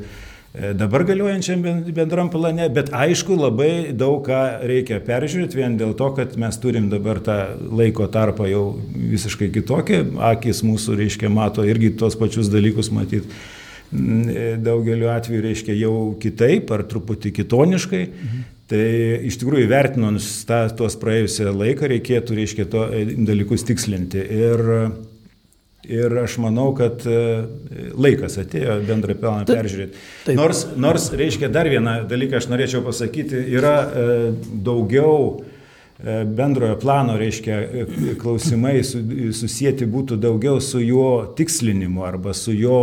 dabar 0.79 1.03
galiojančiam 1.03 1.65
bendram 1.97 2.29
plane, 2.31 2.69
bet 2.71 2.93
aišku, 2.95 3.35
labai 3.35 3.91
daug 3.91 4.21
ką 4.23 4.43
reikia 4.63 5.01
peržiūrėti 5.03 5.59
vien 5.59 5.75
dėl 5.81 5.97
to, 5.99 6.13
kad 6.15 6.37
mes 6.39 6.59
turim 6.63 6.87
dabar 6.93 7.19
tą 7.27 7.39
laiko 7.75 8.07
tarpą 8.07 8.47
jau 8.47 8.63
visiškai 8.95 9.51
kitokį, 9.57 9.99
akis 10.31 10.63
mūsų, 10.63 10.95
reiškia, 11.03 11.31
mato 11.35 11.67
irgi 11.67 11.91
tos 11.99 12.15
pačius 12.19 12.53
dalykus 12.55 12.93
matyti 12.95 13.27
daugeliu 14.65 15.09
atveju 15.13 15.45
reiškia 15.45 15.77
jau 15.79 15.95
kitaip 16.21 16.73
ar 16.75 16.85
truputį 16.91 17.33
kitoniškai. 17.39 18.03
Mhm. 18.09 18.51
Tai 18.71 18.85
iš 19.29 19.37
tikrųjų 19.43 19.67
vertinant 19.69 20.23
tuos 20.79 20.95
praėjusią 20.97 21.53
laiką 21.53 21.89
reikėtų, 21.93 22.37
reiškia, 22.39 22.65
to 22.73 22.87
e, 22.89 23.05
dalykus 23.27 23.67
tikslinti. 23.69 24.25
Ir 24.25 24.65
Ir 25.85 26.15
aš 26.17 26.39
manau, 26.41 26.71
kad 26.73 27.03
e, 27.05 27.17
laikas 27.93 28.39
atėjo 28.41 28.79
bendrą 28.89 29.13
planą 29.21 29.45
peržiūrėti. 29.45 29.99
Taip. 30.25 30.39
Nors, 30.39 30.63
nors, 30.81 31.11
reiškia, 31.13 31.51
dar 31.53 31.69
vieną 31.69 31.99
dalyką 32.09 32.39
aš 32.39 32.47
norėčiau 32.49 32.81
pasakyti, 32.87 33.43
yra 33.53 33.75
e, 33.85 34.07
daugiau 34.65 35.43
bendrojo 36.05 36.79
plano, 36.81 37.19
reiškia, 37.21 37.59
klausimai 38.23 38.79
susijęti 38.83 39.87
būtų 39.93 40.17
daugiau 40.25 40.57
su 40.65 40.81
jo 40.81 41.11
tikslinimu 41.37 42.03
arba 42.09 42.33
su 42.33 42.57
jo 42.57 42.81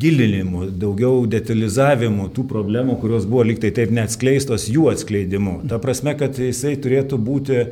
gilinimu, 0.00 0.66
daugiau 0.80 1.26
detalizavimu 1.28 2.30
tų 2.32 2.46
problemų, 2.48 2.96
kurios 3.02 3.26
buvo 3.28 3.44
liktai 3.50 3.72
taip 3.76 3.92
neatskleistos, 3.92 4.70
jų 4.72 4.88
atskleidimu. 4.94 5.60
Ta 5.68 5.80
prasme, 5.82 6.14
kad 6.18 6.38
jisai 6.40 6.78
turėtų 6.80 7.18
būti 7.20 7.64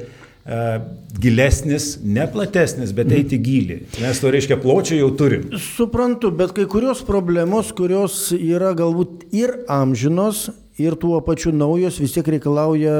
E, 0.50 0.80
gilesnis, 1.20 1.98
ne 2.02 2.24
platesnis, 2.32 2.94
bet 2.96 3.10
eiti 3.12 3.36
gilį. 3.44 3.76
Mes 4.00 4.20
to 4.22 4.30
reiškia 4.32 4.56
pločio 4.62 4.96
jau 4.96 5.10
turim. 5.20 5.50
Suprantu, 5.60 6.30
bet 6.32 6.54
kai 6.56 6.64
kurios 6.70 7.02
problemos, 7.04 7.74
kurios 7.76 8.30
yra 8.34 8.72
galbūt 8.78 9.28
ir 9.36 9.52
amžinos, 9.70 10.46
ir 10.80 10.96
tuo 10.98 11.20
pačiu 11.26 11.52
naujos, 11.52 12.00
vis 12.00 12.16
tiek 12.16 12.32
reikalauja 12.34 12.94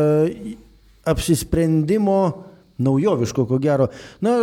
apsisprendimo 1.08 2.20
naujoviško, 2.82 3.46
ko 3.46 3.60
gero. 3.62 3.90
Na, 4.24 4.34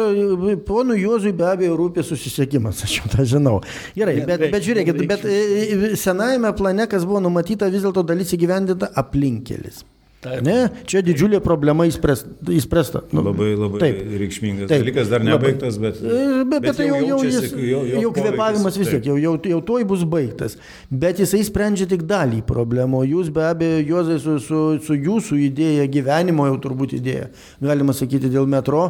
ponui 0.67 1.01
Juozui 1.01 1.33
be 1.37 1.47
abejo 1.49 1.75
rūpė 1.79 2.05
susisiekimas, 2.05 2.85
aš 2.87 2.99
jau 3.01 3.11
tą 3.13 3.27
žinau. 3.27 3.59
Gerai, 3.97 4.19
bet, 4.27 4.47
bet 4.53 4.65
žiūrėkit, 4.65 5.03
bet 5.09 5.27
e, 5.27 5.93
senajame 5.99 6.53
plane, 6.57 6.87
kas 6.89 7.05
buvo 7.07 7.23
numatyta, 7.25 7.71
vis 7.73 7.85
dėlto 7.85 8.05
dalis 8.07 8.33
įgyvendinta 8.37 8.91
aplinkelis. 9.03 9.83
Taip. 10.17 10.39
Ne, 10.41 10.55
čia 10.89 11.03
didžiulė 11.05 11.37
problema 11.45 11.85
įspręsta. 11.85 13.03
Nu, 13.13 13.21
labai 13.21 13.51
labai 13.53 13.81
taip. 13.83 13.99
reikšmingas 14.17 14.71
taip. 14.71 14.81
dalykas, 14.81 15.11
dar 15.11 15.21
nebaigtas, 15.21 15.77
bet... 15.77 15.99
E, 16.01 16.41
bet, 16.41 16.63
bet 16.63 16.79
tai 16.79 16.87
jau, 16.87 17.01
jau, 17.05 17.19
jis, 17.21 17.51
jau, 17.53 17.83
jau, 17.85 18.01
jau 18.01 18.11
kvepavimas 18.15 18.79
vis 18.81 18.89
tiek, 18.95 19.05
jau, 19.11 19.19
jau, 19.21 19.35
jau 19.51 19.61
tuoj 19.69 19.85
bus 19.91 20.07
baigtas. 20.09 20.57
Bet 20.89 21.21
jisai 21.21 21.43
sprendžia 21.45 21.85
tik 21.93 22.07
dalį 22.09 22.41
problemų. 22.49 23.03
Jūs 23.11 23.29
be 23.35 23.45
abejo, 23.45 23.85
Juozai, 23.91 24.17
su, 24.25 24.39
su, 24.41 24.65
su 24.89 24.97
jūsų 24.97 25.37
idėja, 25.51 25.85
gyvenimo 25.93 26.49
jau 26.49 26.57
turbūt 26.65 26.97
idėja, 26.97 27.29
galima 27.61 27.93
sakyti, 27.93 28.33
dėl 28.33 28.49
metro. 28.49 28.87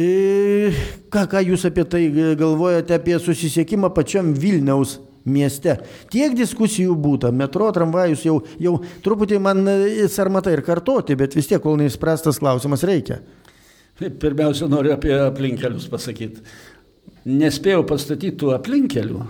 E, 0.00 0.72
ką, 1.12 1.28
ką 1.28 1.44
jūs 1.52 1.68
apie 1.68 1.84
tai 1.84 2.06
galvojate, 2.40 2.96
apie 2.96 3.20
susisiekimą 3.20 3.92
pačiam 3.92 4.32
Vilniaus 4.32 4.96
mieste. 5.24 5.76
Tiek 6.12 6.34
diskusijų 6.38 6.96
būta, 6.98 7.32
metro, 7.34 7.70
tramvajus 7.74 8.24
jau, 8.26 8.40
jau 8.62 8.76
truputį 9.04 9.40
man 9.42 9.62
e, 9.68 10.08
sarmata 10.12 10.52
ir 10.54 10.64
kartoti, 10.66 11.16
bet 11.18 11.36
vis 11.38 11.50
tiek, 11.50 11.62
kol 11.62 11.78
neįspręstas 11.80 12.40
klausimas, 12.42 12.84
reikia. 12.88 13.20
Pirmiausia, 14.02 14.66
noriu 14.72 14.94
apie 14.94 15.12
aplinkelius 15.14 15.86
pasakyti. 15.92 16.42
Nespėjau 17.28 17.84
pastatyti 17.86 18.34
tų 18.40 18.50
aplinkelių, 18.56 19.20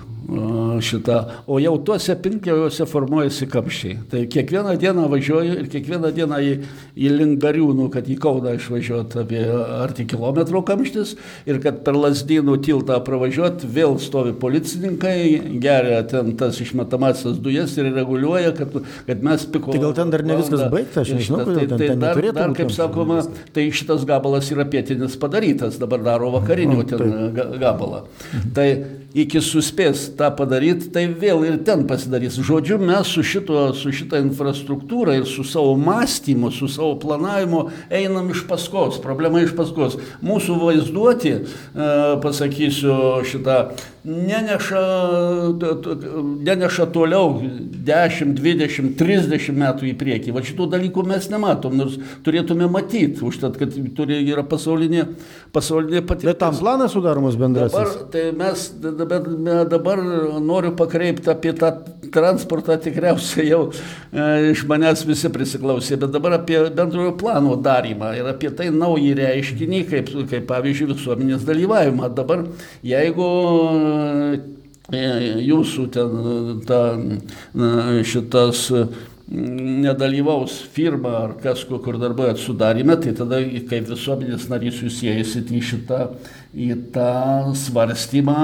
šitą, 0.83 1.19
o 1.47 1.59
jau 1.63 1.75
tuose 1.85 2.15
pinkliuose 2.23 2.87
formuojasi 2.89 3.49
kamščiai. 3.51 3.97
Tai 4.11 4.23
kiekvieną 4.31 4.75
dieną 4.81 5.09
važiuoju 5.13 5.57
ir 5.61 5.69
kiekvieną 5.73 6.13
dieną 6.15 6.39
į, 6.43 6.53
į 6.97 7.13
Lingariūnų, 7.19 7.89
kad 7.93 8.09
į 8.09 8.17
Kauną 8.23 8.55
išvažiuoti 8.57 9.21
apie 9.23 9.43
arti 9.83 10.07
kilometro 10.09 10.63
kamštis 10.67 11.17
ir 11.51 11.59
kad 11.65 11.83
per 11.87 11.99
Lasdynų 11.99 12.57
tiltą 12.65 12.99
pravažiuoti 13.05 13.69
vėl 13.73 13.99
stovi 14.03 14.35
policininkai, 14.39 15.59
geria 15.63 16.03
ten 16.09 16.33
tas 16.39 16.61
išmetamasias 16.63 17.41
dujas 17.43 17.77
ir 17.79 17.91
reguliuoja, 17.93 18.55
kad, 18.57 18.79
kad 19.09 19.27
mes 19.27 19.47
piko. 19.51 19.75
Tai 19.75 19.85
gal 19.89 19.97
ten 19.99 20.15
dar 20.15 20.27
ne 20.27 20.39
viskas 20.41 20.67
baigta, 20.73 21.03
aš 21.05 21.15
nežinau, 21.19 21.45
tai, 21.51 21.67
tai 21.67 21.81
ten 21.83 22.03
dar, 22.03 22.23
dar, 22.33 22.57
kaip 22.57 22.73
sakoma, 22.75 23.23
tai 23.55 23.69
šitas 23.75 24.07
gabalas 24.09 24.51
yra 24.55 24.67
pietinis 24.71 25.19
padarytas, 25.21 25.81
dabar 25.83 26.05
daro 26.07 26.33
vakarinio 26.39 26.87
ten 26.89 27.33
gabalą. 27.61 28.05
Tai 28.55 28.69
iki 29.19 29.43
suspės 29.45 30.12
tą 30.19 30.31
padaryti, 30.37 30.91
tai 30.95 31.07
vėl 31.09 31.45
ir 31.49 31.59
ten 31.67 31.87
pasidarys. 31.89 32.39
Žodžiu, 32.43 32.79
mes 32.83 33.11
su, 33.11 33.25
šito, 33.27 33.69
su 33.77 33.93
šitą 33.95 34.21
infrastruktūrą 34.25 35.17
ir 35.21 35.27
su 35.29 35.45
savo 35.47 35.75
mąstymu, 35.81 36.53
su 36.55 36.69
savo 36.73 36.97
planavimu 37.03 37.65
einam 37.91 38.31
iš 38.35 38.45
paskos, 38.49 39.01
problema 39.03 39.43
iš 39.43 39.57
paskos. 39.59 39.99
Mūsų 40.25 40.59
vaizduoti, 40.61 41.35
e, 41.39 41.91
pasakysiu 42.23 42.95
šitą, 43.29 43.59
neneša, 44.05 44.83
neneša 46.43 46.87
toliau 46.95 47.39
10, 47.39 48.35
20, 48.35 48.97
30 48.99 49.55
metų 49.55 49.87
į 49.91 49.95
priekį. 49.99 50.35
Va 50.35 50.43
šitų 50.47 50.67
dalykų 50.75 51.05
mes 51.07 51.29
nematom, 51.31 51.77
nors 51.79 51.99
turėtume 52.27 52.67
matyti, 52.73 53.23
užtat, 53.27 53.59
kad 53.61 53.77
turi, 53.97 54.19
yra 54.27 54.43
pasaulinė, 54.47 55.07
pasaulinė 55.55 56.03
patirtis. 56.03 56.33
Bet 56.33 56.41
tam 56.43 56.59
planas 56.59 56.97
sudaromas 56.97 57.39
bendrasis. 57.39 57.79
Dabar, 57.79 58.11
tai 58.11 58.25
mes 58.37 58.67
dabar, 58.83 59.31
dabar 59.71 60.05
noriu 60.43 60.75
pakreipti 60.79 61.31
apie 61.31 61.55
tą 61.59 61.71
transportą, 62.13 62.77
tikriausiai 62.83 63.47
jau 63.53 63.63
e, 63.71 64.51
iš 64.51 64.67
manęs 64.69 65.07
visi 65.09 65.31
prisiklausė, 65.33 65.97
bet 66.03 66.13
dabar 66.15 66.41
apie 66.41 66.59
bendrojo 66.75 67.15
plano 67.21 67.55
darymą 67.55 68.13
ir 68.19 68.29
apie 68.35 68.51
tai 68.57 68.69
naują 68.75 69.15
reiškinį, 69.23 69.85
kaip, 69.91 70.13
kaip 70.31 70.47
pavyzdžiui 70.51 70.91
visuomenės 70.93 71.47
dalyvavimą. 71.49 72.11
Dabar 72.19 72.45
jeigu 72.87 73.31
jūsų 74.93 75.87
ten 75.95 76.61
ta, 76.69 76.83
šitas 78.05 78.67
nedalyvaus 79.33 80.59
firma 80.75 81.15
ar 81.23 81.37
kas, 81.41 81.65
kur 81.65 81.97
darbuojat 82.01 82.41
sudarime, 82.43 82.97
tai 83.01 83.15
tada 83.17 83.41
kaip 83.71 83.89
visuomenės 83.89 84.49
narys 84.51 84.83
jūs 84.85 84.99
įeisit 85.07 85.53
į 85.55 85.63
šitą 85.71 86.01
į 86.53 86.75
tą 86.93 87.55
svarstymą 87.57 88.37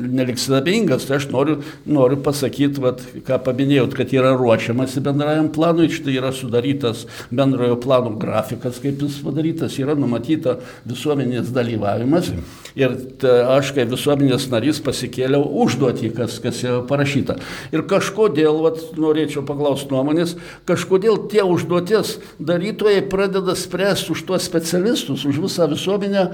neliksite 0.00 0.56
abejingas. 0.56 1.04
Tai 1.04 1.18
aš 1.18 1.26
noriu, 1.32 1.58
noriu 1.84 2.16
pasakyti, 2.24 2.80
vat, 2.80 3.02
ką 3.26 3.38
paminėjot, 3.44 3.92
kad 3.98 4.14
yra 4.16 4.32
ruošiamasi 4.40 5.02
bendrajam 5.04 5.50
planui, 5.52 5.90
štai 5.92 6.16
yra 6.16 6.30
sudarytas 6.32 7.04
bendrojo 7.28 7.76
plano 7.82 8.14
grafikas, 8.20 8.80
kaip 8.80 9.04
jis 9.04 9.18
padarytas, 9.24 9.76
yra 9.82 9.96
numatyta 9.98 10.56
visuomenės 10.88 11.52
dalyvavimas. 11.52 12.32
Ir 12.78 12.96
ta, 13.20 13.34
aš 13.58 13.74
kaip 13.76 13.92
visuomenės 13.92 14.48
narys 14.52 14.80
pasikėliau 14.84 15.44
užduotį, 15.66 16.14
kas, 16.16 16.38
kas 16.40 16.62
yra 16.64 16.80
parašyta. 16.88 17.36
Ir 17.74 17.84
kažkodėl, 17.90 18.62
vat, 18.64 18.80
norėčiau 18.96 19.44
paklausti 19.44 19.92
nuomonės, 19.92 20.38
kažkodėl 20.68 21.26
tie 21.28 21.44
užduoties 21.44 22.16
darytojai 22.40 23.04
pradeda 23.12 23.52
spręsti 23.58 24.16
už 24.16 24.24
tuos 24.24 24.48
specialistus, 24.48 25.28
už 25.28 25.44
visą 25.44 25.68
visuomenę, 25.68 26.30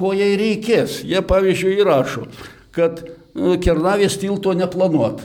ko 0.00 0.14
jai 0.16 0.32
reikės. 0.40 1.02
Jie 1.06 1.20
pavyzdžiui 1.26 1.76
įrašo, 1.82 2.24
kad 2.76 3.04
nu, 3.36 3.58
Kernavės 3.62 4.18
tilto 4.20 4.56
neplanuot. 4.56 5.22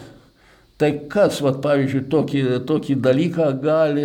Tai 0.76 0.90
kas, 1.08 1.38
vat, 1.40 1.62
pavyzdžiui, 1.64 2.02
tokį, 2.12 2.40
tokį 2.68 2.98
dalyką 3.00 3.46
gali 3.64 4.02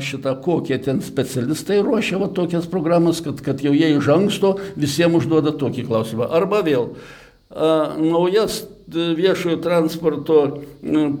šitą, 0.00 0.32
kokie 0.40 0.78
ten 0.80 1.02
specialistai 1.04 1.82
ruošia 1.84 2.16
vat, 2.22 2.32
tokias 2.38 2.64
programas, 2.72 3.20
kad, 3.20 3.42
kad 3.44 3.60
jau 3.60 3.74
jie 3.76 3.90
iš 3.98 4.08
anksto 4.14 4.54
visiems 4.80 5.18
užduoda 5.20 5.52
tokį 5.60 5.84
klausimą. 5.90 6.30
Arba 6.32 6.62
vėl, 6.64 6.94
a, 7.52 7.98
naujas 8.00 8.62
viešojo 8.94 9.58
transporto 9.64 10.38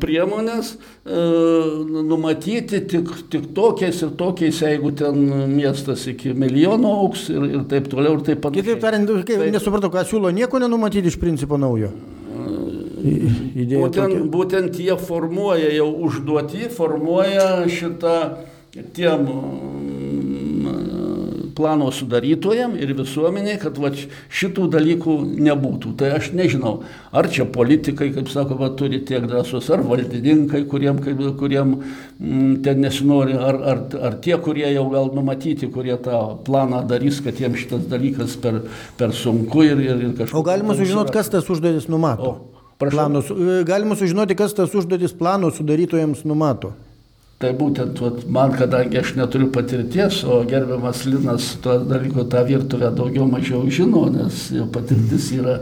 priemonės 0.02 0.72
numatyti 1.06 2.82
tik, 2.90 3.10
tik 3.32 3.50
tokiais 3.56 4.02
ir 4.04 4.14
tokiais, 4.20 4.62
jeigu 4.64 4.92
ten 4.98 5.20
miestas 5.52 6.06
iki 6.10 6.34
milijono 6.36 6.94
auks 7.04 7.28
ir, 7.32 7.46
ir 7.50 7.66
taip 7.70 7.90
toliau 7.92 8.18
ir 8.18 8.24
taip 8.30 8.42
pat. 8.44 8.56
Kitaip 8.56 8.80
tariant, 8.82 9.10
tai, 9.26 9.50
nesupratau, 9.54 9.92
ką 9.92 10.06
siūlo 10.08 10.32
nieko 10.34 10.62
nenumatyti 10.62 11.12
iš 11.12 11.18
principo 11.20 11.60
naujo. 11.60 11.92
Idėja 13.00 13.80
būtent, 13.80 14.14
tokia. 14.14 14.30
būtent 14.34 14.80
jie 14.82 14.96
formuoja 15.00 15.70
jau 15.72 15.88
užduoti, 16.06 16.66
formuoja 16.74 17.46
šitą 17.70 18.16
tiem 18.94 19.24
plano 21.60 21.90
sudarytojam 21.92 22.74
ir 22.80 22.94
visuomeniai, 22.96 23.58
kad 23.60 23.76
va, 23.80 23.90
šitų 23.92 24.68
dalykų 24.72 25.16
nebūtų. 25.44 25.92
Tai 26.00 26.12
aš 26.16 26.30
nežinau, 26.36 26.78
ar 27.12 27.28
čia 27.32 27.44
politikai, 27.52 28.10
kaip 28.14 28.30
sakoma, 28.32 28.70
turi 28.78 29.02
tiek 29.06 29.26
drąsos, 29.28 29.68
ar 29.74 29.84
valdininkai, 29.84 30.64
kuriem, 30.70 31.02
kuriem 31.38 31.74
m, 31.76 31.82
mm, 32.18 32.54
ten 32.64 32.80
nesinori, 32.84 33.36
ar, 33.36 33.60
ar, 33.74 33.82
ar 34.10 34.20
tie, 34.24 34.36
kurie 34.40 34.68
jau 34.72 34.86
gal 34.92 35.12
numatyti, 35.16 35.68
kurie 35.72 35.98
tą 36.00 36.22
planą 36.46 36.82
darys, 36.88 37.20
kad 37.24 37.40
jiems 37.40 37.60
šitas 37.66 37.84
dalykas 37.90 38.38
per, 38.40 38.62
per 38.96 39.12
sunku 39.16 39.66
ir, 39.68 39.84
ir, 39.84 40.06
ir 40.08 40.14
kažkas. 40.16 40.38
O 40.38 40.46
galima 40.46 40.78
sužinoti, 40.78 41.14
kas 41.14 41.32
tas 41.32 41.50
užduotis 41.52 41.90
numato? 41.92 42.32
O, 42.32 42.60
Plano, 42.80 43.20
galima 43.68 43.92
sužinoti, 43.92 44.32
kas 44.38 44.54
tas 44.56 44.72
užduotis 44.72 45.12
plano 45.12 45.50
sudarytojams 45.52 46.22
numato. 46.24 46.70
Tai 47.40 47.54
būtent 47.56 47.96
vat, 48.04 48.24
man, 48.28 48.50
kadangi 48.52 48.98
aš 49.00 49.14
neturiu 49.16 49.46
patirties, 49.54 50.18
o 50.28 50.42
gerbiamas 50.48 51.06
Linas 51.08 51.54
to 51.64 51.78
dalyko 51.88 52.26
tą 52.28 52.42
virtuvę 52.44 52.90
daugiau 52.92 53.24
mažiau 53.30 53.62
žino, 53.72 54.02
nes 54.12 54.50
jo 54.52 54.66
patirtis 54.68 55.30
yra 55.32 55.54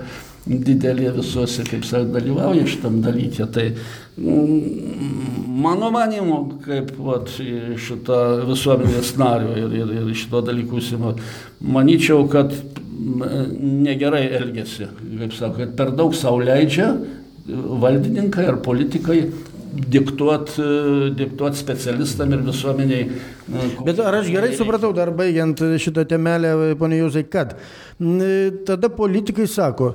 didelė 0.48 1.12
visuose, 1.14 1.62
kaip 1.68 1.84
sakė, 1.86 2.08
dalyvauja 2.16 2.64
šitam 2.66 2.96
dalykė. 3.04 3.46
Tai 3.54 3.66
mm, 3.70 5.44
mano 5.62 5.92
manimu, 5.94 6.40
kaip 6.64 6.90
vat, 6.98 7.30
šito 7.36 8.18
visuomenės 8.48 9.12
nario 9.20 9.54
ir, 9.62 9.76
ir, 9.78 9.92
ir 10.00 10.10
šito 10.18 10.42
dalykų 10.48 10.80
užsima, 10.80 11.14
manyčiau, 11.62 12.26
kad 12.32 12.58
negerai 12.98 14.24
elgesi, 14.40 14.90
kaip 15.20 15.38
kad 15.60 15.78
per 15.78 15.94
daug 15.94 16.16
sauliaidžia 16.18 16.90
valdininkai 17.48 18.48
ar 18.50 18.58
politikai 18.64 19.22
diktuot, 19.68 20.54
diktuot 21.18 21.58
specialistam 21.58 22.32
ir 22.36 22.44
visuomeniai. 22.46 23.08
Bet 23.86 24.00
ar 24.04 24.20
aš 24.20 24.30
gerai 24.32 24.52
supratau, 24.56 24.92
dar 24.96 25.12
baigiant 25.16 25.60
šitą 25.80 26.06
temelę, 26.08 26.54
ponė 26.80 27.02
Jūzai, 27.02 27.24
kad 27.30 27.56
tada 28.68 28.90
politikai 28.92 29.48
sako, 29.50 29.94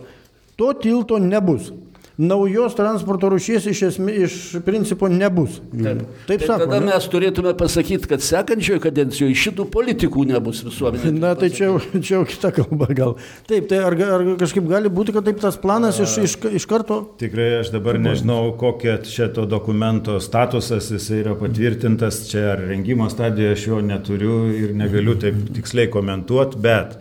to 0.60 0.74
tilto 0.84 1.18
nebus 1.22 1.72
naujos 2.18 2.76
transporto 2.78 3.30
rušies 3.34 3.66
iš, 3.72 3.82
esmė, 3.90 4.14
iš 4.28 4.36
principo 4.66 5.08
nebus. 5.10 5.58
Taip, 5.72 6.04
Taip 6.28 6.44
tai 6.44 6.48
sako. 6.48 6.68
Tada 6.68 6.80
ne? 6.80 6.92
mes 6.92 7.08
turėtume 7.10 7.54
pasakyti, 7.58 8.10
kad 8.12 8.24
sekančioje 8.26 8.84
kadencijoje 8.84 9.38
šitų 9.44 9.66
politikų 9.74 10.28
nebus 10.30 10.62
visuomenėje. 10.68 11.14
Na, 11.18 11.34
tai 11.40 11.50
čia, 11.54 11.72
čia 11.96 12.20
jau 12.20 12.24
kita 12.30 12.54
kalba 12.54 12.90
gal. 12.94 13.16
Taip, 13.50 13.66
tai 13.72 13.82
ar, 13.88 13.98
ar 14.18 14.26
kažkaip 14.42 14.68
gali 14.70 14.92
būti, 14.94 15.16
kad 15.16 15.26
taip 15.28 15.42
tas 15.42 15.58
planas 15.62 16.02
iš, 16.04 16.18
iš, 16.28 16.38
iš 16.62 16.68
karto? 16.70 17.00
Tikrai 17.22 17.50
aš 17.64 17.74
dabar 17.74 17.98
nežinau, 18.02 18.54
kokia 18.62 19.00
šito 19.08 19.48
dokumento 19.50 20.20
statusas, 20.24 20.92
jis 20.94 21.10
yra 21.18 21.34
patvirtintas, 21.40 22.24
čia 22.30 22.52
ar 22.54 22.64
rengimo 22.70 23.10
stadijoje 23.10 23.58
aš 23.58 23.68
jo 23.72 23.82
neturiu 23.86 24.38
ir 24.54 24.78
negaliu 24.78 25.18
taip 25.20 25.42
tiksliai 25.58 25.90
komentuoti, 25.94 26.62
bet 26.62 26.98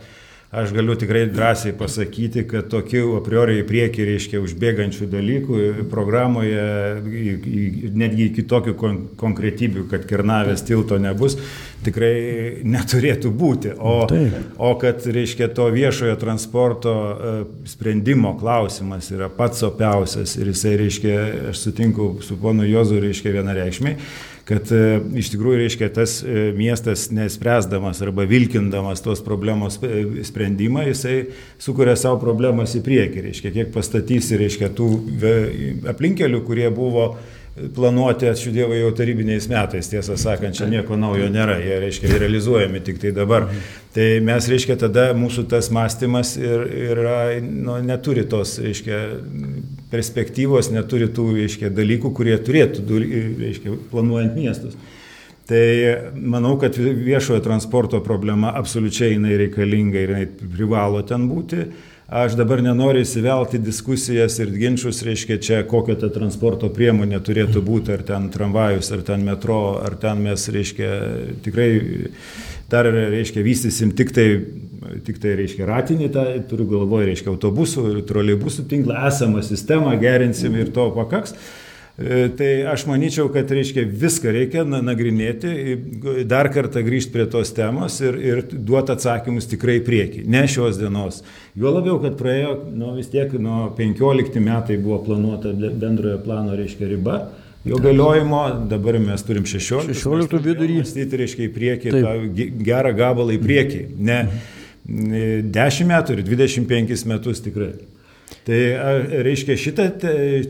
aš 0.53 0.71
galiu 0.73 0.93
tikrai 0.95 1.23
drąsiai 1.33 1.73
pasakyti, 1.77 2.43
kad 2.49 2.67
tokių 2.69 3.15
a 3.17 3.21
priori 3.25 3.57
į 3.61 3.65
priekį, 3.65 4.05
reiškia, 4.11 4.41
užbėgančių 4.43 5.07
dalykų 5.09 5.61
programoje, 5.89 6.65
netgi 7.89 8.27
iki 8.29 8.45
tokių 8.49 8.73
kon 8.77 8.99
konkretybių, 9.17 9.87
kad 9.89 10.05
Kernavės 10.09 10.61
tilto 10.67 10.99
nebus, 11.01 11.39
tikrai 11.83 12.61
neturėtų 12.69 13.31
būti. 13.33 13.73
O, 13.77 13.95
Taip. 14.09 14.53
o 14.61 14.73
kad, 14.81 15.01
reiškia, 15.17 15.49
to 15.57 15.65
viešojo 15.73 16.19
transporto 16.21 16.93
e, 16.93 17.33
sprendimo 17.69 18.35
klausimas 18.39 19.09
yra 19.15 19.31
pats 19.33 19.65
opiausias 19.65 20.37
ir 20.37 20.53
jisai, 20.53 20.75
reiškia, 20.83 21.17
aš 21.49 21.65
sutinku 21.65 22.13
su 22.21 22.37
ponu 22.39 22.67
Jozu, 22.69 23.01
reiškia, 23.01 23.33
vienareikšmiai 23.39 23.97
kad 24.47 24.71
e, 24.75 24.79
iš 25.19 25.31
tikrųjų, 25.33 25.59
reiškia, 25.61 25.87
tas 25.95 26.17
e, 26.23 26.49
miestas 26.57 27.07
nespręsdamas 27.15 28.01
arba 28.03 28.25
vilkindamas 28.27 29.03
tos 29.03 29.23
problemos 29.23 29.77
e, 29.83 30.23
sprendimą, 30.27 30.83
jisai 30.89 31.19
sukuria 31.61 31.95
savo 31.99 32.19
problemas 32.23 32.75
į 32.75 32.83
priekį, 32.83 33.23
reiškia, 33.29 33.53
kiek 33.55 33.71
pastatysi, 33.75 34.35
reiškia, 34.41 34.73
tų 34.75 34.89
aplinkelių, 35.93 36.43
kurie 36.47 36.67
buvo 36.75 37.13
planuoti, 37.53 38.25
ačiū 38.25 38.51
Dievui, 38.51 38.79
jau 38.79 38.89
tarybiniais 38.97 39.45
metais, 39.51 39.87
tiesą 39.91 40.17
sakant, 40.17 40.57
čia 40.57 40.65
nieko 40.71 40.97
naujo 40.97 41.27
nėra, 41.31 41.59
jie, 41.61 41.75
reiškia, 41.85 42.15
realizuojami 42.23 42.81
tik 42.83 42.99
tai 43.03 43.11
dabar. 43.13 43.45
Tai 43.93 44.07
mes, 44.25 44.47
reiškia, 44.49 44.75
tada 44.81 45.11
mūsų 45.17 45.45
tas 45.51 45.69
mąstymas 45.73 46.33
ir, 46.41 46.65
yra, 46.89 47.19
nu, 47.45 47.77
neturi 47.85 48.25
tos, 48.29 48.57
reiškia, 48.63 49.03
perspektyvos, 49.93 50.71
neturi 50.73 51.07
tų, 51.13 51.29
reiškia, 51.37 51.71
dalykų, 51.73 52.11
kurie 52.17 52.35
turėtų, 52.41 52.83
reiškia, 53.39 53.77
planuojant 53.93 54.35
miestus. 54.37 54.75
Tai 55.47 55.63
manau, 56.15 56.55
kad 56.59 56.77
viešojo 56.79 57.41
transporto 57.43 57.99
problema 58.03 58.53
absoliučiai 58.55 59.17
jinai 59.17 59.35
reikalinga 59.41 59.99
ir 59.99 60.13
jinai 60.15 60.27
privalo 60.55 61.01
ten 61.07 61.27
būti. 61.27 61.65
Aš 62.13 62.35
dabar 62.37 62.61
nenoriu 62.61 63.01
įsivelti 63.01 63.57
diskusijas 63.63 64.35
ir 64.43 64.51
ginčius, 64.53 65.01
reiškia, 65.07 65.37
čia 65.41 65.61
kokia 65.67 65.95
ta 65.97 66.11
transporto 66.13 66.69
priemonė 66.71 67.17
turėtų 67.25 67.63
būti, 67.65 67.93
ar 67.95 68.03
ten 68.07 68.27
tramvajus, 68.31 68.91
ar 68.93 69.01
ten 69.07 69.23
metro, 69.25 69.79
ar 69.81 69.95
ten 69.99 70.21
mes, 70.21 70.43
reiškia, 70.53 70.89
tikrai 71.45 71.69
dar, 72.73 72.89
reiškia, 72.89 73.45
vystysim 73.45 73.93
tik 73.95 74.11
tai 74.15 74.27
tik 75.05 75.19
tai, 75.21 75.35
reiškia, 75.39 75.65
ratinį, 75.69 76.11
tą, 76.13 76.23
turiu 76.49 76.67
galvoje, 76.69 77.09
reiškia, 77.11 77.31
autobusų 77.33 77.89
ir 77.91 77.99
troleibusų 78.09 78.67
tinklą, 78.71 79.03
esamą 79.09 79.43
sistemą 79.45 79.95
gerinsim 80.01 80.55
ir 80.59 80.73
to 80.75 80.89
pakaks. 80.95 81.35
E, 81.93 82.25
tai 82.33 82.49
aš 82.65 82.87
manyčiau, 82.89 83.27
kad 83.33 83.51
reiškia 83.53 83.83
viską 83.85 84.31
reikia 84.33 84.63
nagrinėti, 84.65 85.51
dar 86.29 86.49
kartą 86.53 86.81
grįžti 86.85 87.13
prie 87.13 87.27
tos 87.29 87.53
temos 87.53 87.99
ir, 88.01 88.17
ir 88.17 88.41
duoti 88.49 88.95
atsakymus 88.95 89.45
tikrai 89.51 89.77
prieki, 89.85 90.23
ne 90.25 90.41
šios 90.49 90.81
dienos. 90.81 91.21
Juo 91.53 91.75
labiau, 91.75 91.99
kad 92.01 92.17
praėjo, 92.17 92.55
nu, 92.73 92.95
vis 92.97 93.11
tiek 93.13 93.35
nuo 93.37 93.67
15 93.77 94.41
metai 94.41 94.79
buvo 94.81 95.03
planuota 95.05 95.53
bendrojo 95.53 96.17
plano, 96.25 96.57
reiškia, 96.57 96.89
riba. 96.95 97.21
Jo 97.63 97.77
galiojimo, 97.79 98.41
dabar 98.67 98.97
mes 98.99 99.23
turim 99.23 99.45
16. 99.47 99.95
16 99.95 100.41
vidurį. 100.43 100.81
Mąstyti, 100.81 101.19
reiškia, 101.21 101.45
į 101.47 101.53
priekį, 101.55 102.49
gerą 102.59 102.91
gabalą 102.97 103.37
į 103.37 103.39
priekį. 103.45 103.85
Ne, 104.03 104.19
mhm 104.25 104.59
10 104.85 105.87
metų 105.87 106.17
ir 106.17 106.23
25 106.27 107.05
metus 107.07 107.41
tikrai. 107.43 107.73
Tai 108.43 108.59
reiškia 109.23 109.55
šitą 109.59 109.85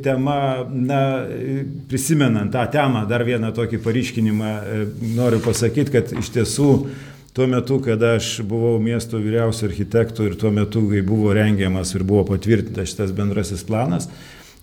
temą, 0.01 0.35
na, 0.73 0.99
prisimenant 1.89 2.53
tą 2.53 2.63
temą, 2.73 3.03
dar 3.09 3.25
vieną 3.27 3.51
tokį 3.53 3.81
paryškinimą 3.83 4.49
e, 4.49 4.85
noriu 5.13 5.41
pasakyti, 5.43 5.93
kad 5.93 6.13
iš 6.17 6.31
tiesų 6.33 6.69
tuo 7.37 7.47
metu, 7.49 7.77
kada 7.83 8.15
aš 8.17 8.39
buvau 8.49 8.79
miesto 8.81 9.19
vyriausio 9.21 9.67
architektų 9.69 10.31
ir 10.31 10.37
tuo 10.41 10.49
metu, 10.53 10.81
kai 10.89 11.03
buvo 11.05 11.33
rengiamas 11.37 11.93
ir 11.93 12.05
buvo 12.07 12.23
patvirtintas 12.31 12.89
šitas 12.93 13.13
bendrasis 13.13 13.65
planas, 13.67 14.09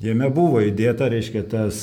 Jame 0.01 0.31
buvo 0.33 0.63
įdėta, 0.65 1.11
reiškia, 1.13 1.43
tas, 1.45 1.83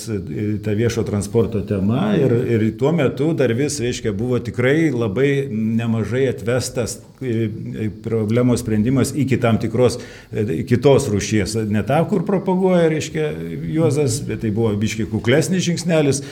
ta 0.65 0.73
viešo 0.73 1.03
transporto 1.06 1.60
tema 1.69 2.15
ir, 2.17 2.32
ir 2.49 2.63
tuo 2.80 2.89
metu 2.89 3.27
dar 3.38 3.51
vis, 3.53 3.75
reiškia, 3.77 4.10
buvo 4.17 4.39
tikrai 4.41 4.88
labai 4.89 5.27
nemažai 5.53 6.23
atvestas 6.32 6.95
e, 7.21 7.36
e, 7.45 7.89
problemos 8.01 8.63
sprendimas 8.63 9.12
iki 9.13 9.38
tam 9.38 9.60
tikros 9.62 9.99
e, 10.32 10.63
kitos 10.65 11.06
rūšies. 11.13 11.60
Ne 11.69 11.86
tą, 11.86 11.99
kur 12.10 12.25
propaguoja, 12.25 12.88
reiškia, 12.95 13.30
Juozas, 13.75 14.17
bet 14.25 14.41
tai 14.41 14.49
buvo 14.56 14.73
biškiai 14.82 15.06
kuklesnis 15.13 15.67
žingsnelis, 15.69 16.23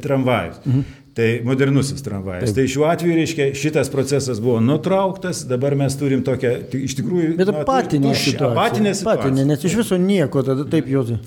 tramvajus. 0.00 0.64
Mhm. 0.64 0.88
Tai 1.14 1.40
modernusis 1.44 2.02
tramvajas. 2.06 2.44
Taip. 2.50 2.56
Tai 2.60 2.66
šiuo 2.70 2.86
atveju, 2.86 3.14
reiškia, 3.18 3.46
šitas 3.58 3.90
procesas 3.90 4.38
buvo 4.40 4.60
nutrauktas, 4.62 5.42
dabar 5.50 5.74
mes 5.78 5.96
turim 5.98 6.22
tokią, 6.26 6.52
iš 6.86 6.94
tikrųjų... 7.00 7.32
Bet 7.40 7.50
apatinė 7.50 8.14
situacija. 8.14 8.50
Apatinė 8.52 8.94
situacija. 8.94 9.24
Apatinė, 9.26 9.46
nes 9.50 9.66
iš 9.66 9.80
viso 9.82 9.98
nieko, 9.98 10.44
tada 10.46 10.68
taip, 10.70 10.90
Jozai. 10.90 11.18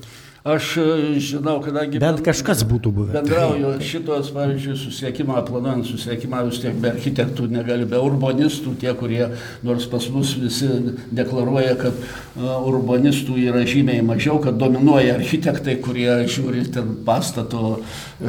Aš 0.43 0.78
e, 0.78 0.86
žinau, 1.24 1.62
kadangi... 1.63 2.02
Bent 2.04 2.19
kažkas 2.19 2.65
būtų 2.67 2.91
buvę. 2.91 3.13
Bendrauju 3.15 3.69
šitos, 3.80 4.28
pavyzdžiui, 4.36 4.74
susiekimą, 4.76 5.38
planuojant 5.48 5.88
susiekimą, 5.88 6.41
vis 6.50 6.60
tiek 6.60 6.76
be 6.84 6.89
architektų 6.91 7.48
negali, 7.48 7.88
be 7.88 8.02
urbanistų, 8.04 8.74
tie, 8.82 8.91
kurie 9.00 9.22
nors 9.63 9.88
pas 9.88 10.10
mus 10.12 10.34
visi 10.36 10.67
deklaruoja, 11.15 11.78
kad 11.80 11.96
uh, 11.96 12.58
urbanistų 12.67 13.38
yra 13.39 13.63
žymiai 13.63 14.04
mažiau, 14.04 14.41
kad 14.43 14.60
dominuoja 14.60 15.15
architektai, 15.22 15.78
kurie 15.86 16.12
žiūri 16.28 16.65
ten 16.76 16.91
pastato 17.08 17.78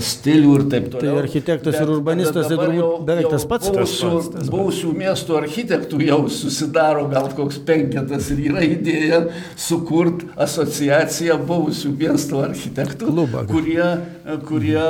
stilių 0.02 0.54
ir 0.58 0.64
taip 0.72 0.88
toliau. 0.92 1.14
Tai 1.14 1.22
architektas 1.22 1.74
bet, 1.76 1.82
ir 1.82 1.92
urbanistas 1.94 2.48
tai 2.48 2.58
turbūt 2.58 3.04
beveik 3.08 3.28
tas 3.32 3.46
pats. 3.50 3.70
Buvusių, 3.74 4.10
buvusių 4.50 4.92
miestų 4.98 5.38
architektų 5.40 6.00
jau 6.04 6.20
susidaro 6.32 7.06
gal 7.12 7.30
koks 7.36 7.60
penketas 7.66 8.30
ir 8.34 8.42
yra 8.50 8.64
idėja 8.66 9.20
sukurti 9.60 10.30
asociaciją 10.40 11.38
buvusių 11.46 11.92
miestų 12.00 12.42
architektų, 12.48 13.10
Klubą. 13.12 13.44
kurie, 13.50 13.88
kurie 14.48 14.84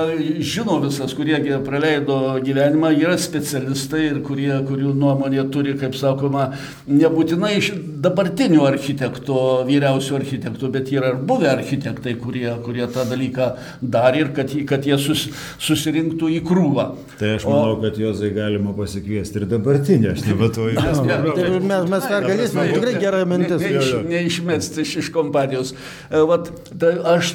žino 0.45 0.79
visas, 0.85 1.15
kurie 1.17 1.41
praleido 1.65 2.19
gyvenimą, 2.45 2.93
yra 2.99 3.19
specialistai 3.21 4.05
ir 4.11 4.23
kurie, 4.27 4.53
kurių 4.69 4.95
nuomonė 4.97 5.47
turi, 5.53 5.75
kaip 5.81 5.97
sakoma, 5.99 6.51
nebūtinai 6.89 7.55
iš 7.59 7.73
dabartinių 8.05 8.65
architektų, 8.69 9.39
vyriausių 9.69 10.19
architektų, 10.21 10.71
bet 10.75 10.93
yra 10.95 11.13
ir 11.13 11.21
buvę 11.29 11.51
architektai, 11.53 12.17
kurie, 12.21 12.49
kurie 12.65 12.87
tą 12.93 13.07
dalyką 13.09 13.51
darė 13.83 14.25
ir 14.25 14.33
kad, 14.37 14.53
kad 14.69 14.87
jie 14.87 14.94
sus, 15.01 15.27
susirinktų 15.63 16.31
į 16.37 16.41
krūvą. 16.47 16.87
Tai 17.21 17.35
aš 17.39 17.47
manau, 17.49 17.77
o, 17.77 17.81
kad 17.83 17.99
juozai 18.01 18.31
galima 18.35 18.75
pasikviesti 18.77 19.41
ir 19.41 19.47
dabartinį, 19.51 20.11
aš 20.13 20.25
nematau 20.29 20.69
į 20.71 20.77
mes. 20.81 21.03
Tai 21.05 21.49
mes, 21.69 21.89
mes 21.93 22.09
tą 22.11 22.21
galėsime, 22.27 22.67
tikrai 22.75 22.95
gera 23.03 23.23
mintis. 23.29 23.65
Neiš, 23.65 23.93
neišmesti 24.11 24.85
iš, 24.85 24.95
iš 25.05 25.11
kompanijos. 25.15 25.75
E, 26.11 26.23
vat, 26.29 26.51
tai 26.81 26.95
aš, 27.15 27.35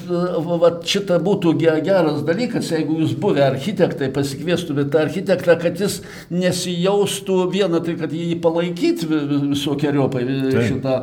vat, 0.49 0.81
šitą 0.89 1.19
būtų 1.23 1.55
geras 1.59 2.23
dalykas, 2.27 2.71
jeigu 2.73 2.99
jūs 3.03 3.15
buvę 3.19 3.45
architektai 3.47 4.11
pasikviestumėte 4.15 4.99
architektą, 5.01 5.57
kad 5.61 5.79
jis 5.79 5.99
nesijaustų 6.33 7.39
vieną, 7.53 7.83
tai 7.85 7.95
kad 7.99 8.13
jį 8.13 8.39
palaikyti 8.43 9.07
visokiojopai 9.09 10.25
šitą 10.69 10.97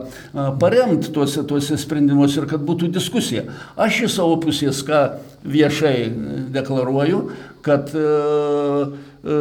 paremti 0.61 1.13
tuose, 1.15 1.45
tuose 1.49 1.79
sprendimuose 1.81 2.43
ir 2.43 2.49
kad 2.51 2.65
būtų 2.67 2.91
diskusija. 2.95 3.47
Aš 3.77 4.07
iš 4.07 4.19
savo 4.19 4.39
pusės, 4.43 4.83
ką 4.87 5.03
viešai 5.45 6.11
deklaruoju, 6.55 7.21
kad 7.67 7.91
e, 7.95 8.05
e, 8.07 9.41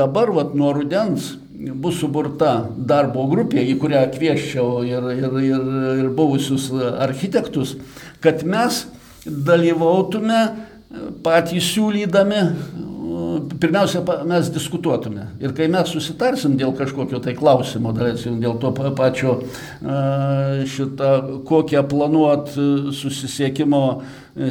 dabar 0.00 0.32
vat, 0.36 0.54
nuo 0.56 0.72
rudens 0.76 1.34
bus 1.76 1.98
suburta 2.00 2.54
darbo 2.76 3.26
grupė, 3.28 3.60
į 3.68 3.76
kurią 3.82 4.06
kvieščiau 4.14 4.80
ir, 4.88 5.10
ir, 5.12 5.38
ir, 5.44 5.66
ir 6.04 6.08
buvusius 6.16 6.70
architektus, 7.04 7.76
kad 8.24 8.44
mes 8.48 8.86
dalyvautume 9.26 10.40
patys 11.24 11.68
siūlydami 11.74 12.40
pirmiausia, 13.60 14.02
mes 14.28 14.50
diskutuotume. 14.52 15.26
Ir 15.42 15.54
kai 15.56 15.68
mes 15.72 15.90
susitarsim 15.92 16.56
dėl 16.60 16.74
kažkokio 16.78 17.20
tai 17.24 17.34
klausimo, 17.38 17.92
dėl 17.94 18.56
to 18.62 18.72
pačio 18.96 19.36
šitą, 20.74 21.12
kokią 21.48 21.84
planuot 21.90 22.52
susisiekimo 22.96 23.84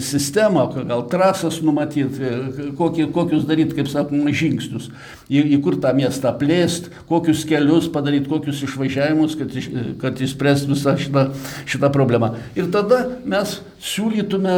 sistemą, 0.04 0.66
gal 0.88 1.06
trasas 1.10 1.62
numatyti, 1.66 2.34
kokį, 2.78 3.08
kokius 3.16 3.46
daryti, 3.48 3.78
kaip 3.78 3.90
sakoma, 3.90 4.34
žingsnius, 4.36 4.90
į, 5.32 5.44
į 5.56 5.60
kur 5.64 5.80
tą 5.82 5.94
miestą 5.98 6.34
plėst, 6.40 6.90
kokius 7.10 7.46
kelius 7.50 7.88
padaryti, 7.92 8.30
kokius 8.30 8.64
išvažiavimus, 8.68 9.38
kad, 9.40 9.56
kad 10.02 10.20
išspręst 10.26 10.70
visą 10.70 10.98
šitą, 11.00 11.30
šitą 11.70 11.92
problemą. 11.96 12.34
Ir 12.60 12.68
tada 12.74 13.06
mes 13.24 13.60
siūlytume 13.80 14.58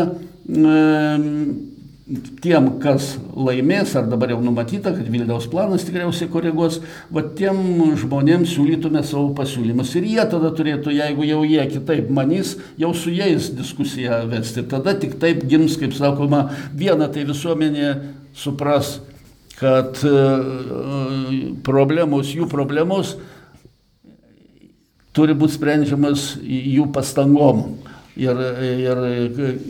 tiem, 2.43 2.67
kas 2.81 3.15
laimės, 3.35 3.93
ar 3.99 4.07
dabar 4.11 4.33
jau 4.33 4.39
numatyta, 4.43 4.93
kad 4.95 5.07
Vilniaus 5.11 5.47
planas 5.51 5.85
tikriausiai 5.87 6.29
koreguos, 6.31 6.79
va 7.13 7.23
tiem 7.37 7.59
žmonėms 7.99 8.53
siūlytume 8.55 9.03
savo 9.07 9.29
pasiūlymus. 9.37 9.93
Ir 9.99 10.07
jie 10.09 10.25
tada 10.31 10.51
turėtų, 10.57 10.93
jeigu 10.95 11.27
jau 11.27 11.41
jie 11.47 11.65
kitaip 11.71 12.09
manys, 12.13 12.55
jau 12.81 12.93
su 12.97 13.13
jais 13.13 13.51
diskusiją 13.55 14.23
vesti. 14.31 14.65
Tada 14.71 14.95
tik 14.99 15.17
taip 15.21 15.45
gims, 15.49 15.77
kaip 15.79 15.95
sakoma, 15.97 16.47
viena 16.77 17.09
tai 17.11 17.25
visuomenė 17.29 17.93
supras, 18.37 18.97
kad 19.59 20.01
e, 20.07 20.15
problemos, 21.65 22.33
jų 22.33 22.49
problemos 22.51 23.15
turi 25.15 25.35
būti 25.37 25.57
sprendžiamas 25.59 26.33
jų 26.41 26.87
pastangom 26.95 27.65
ir, 28.15 28.41
ir, 28.63 29.01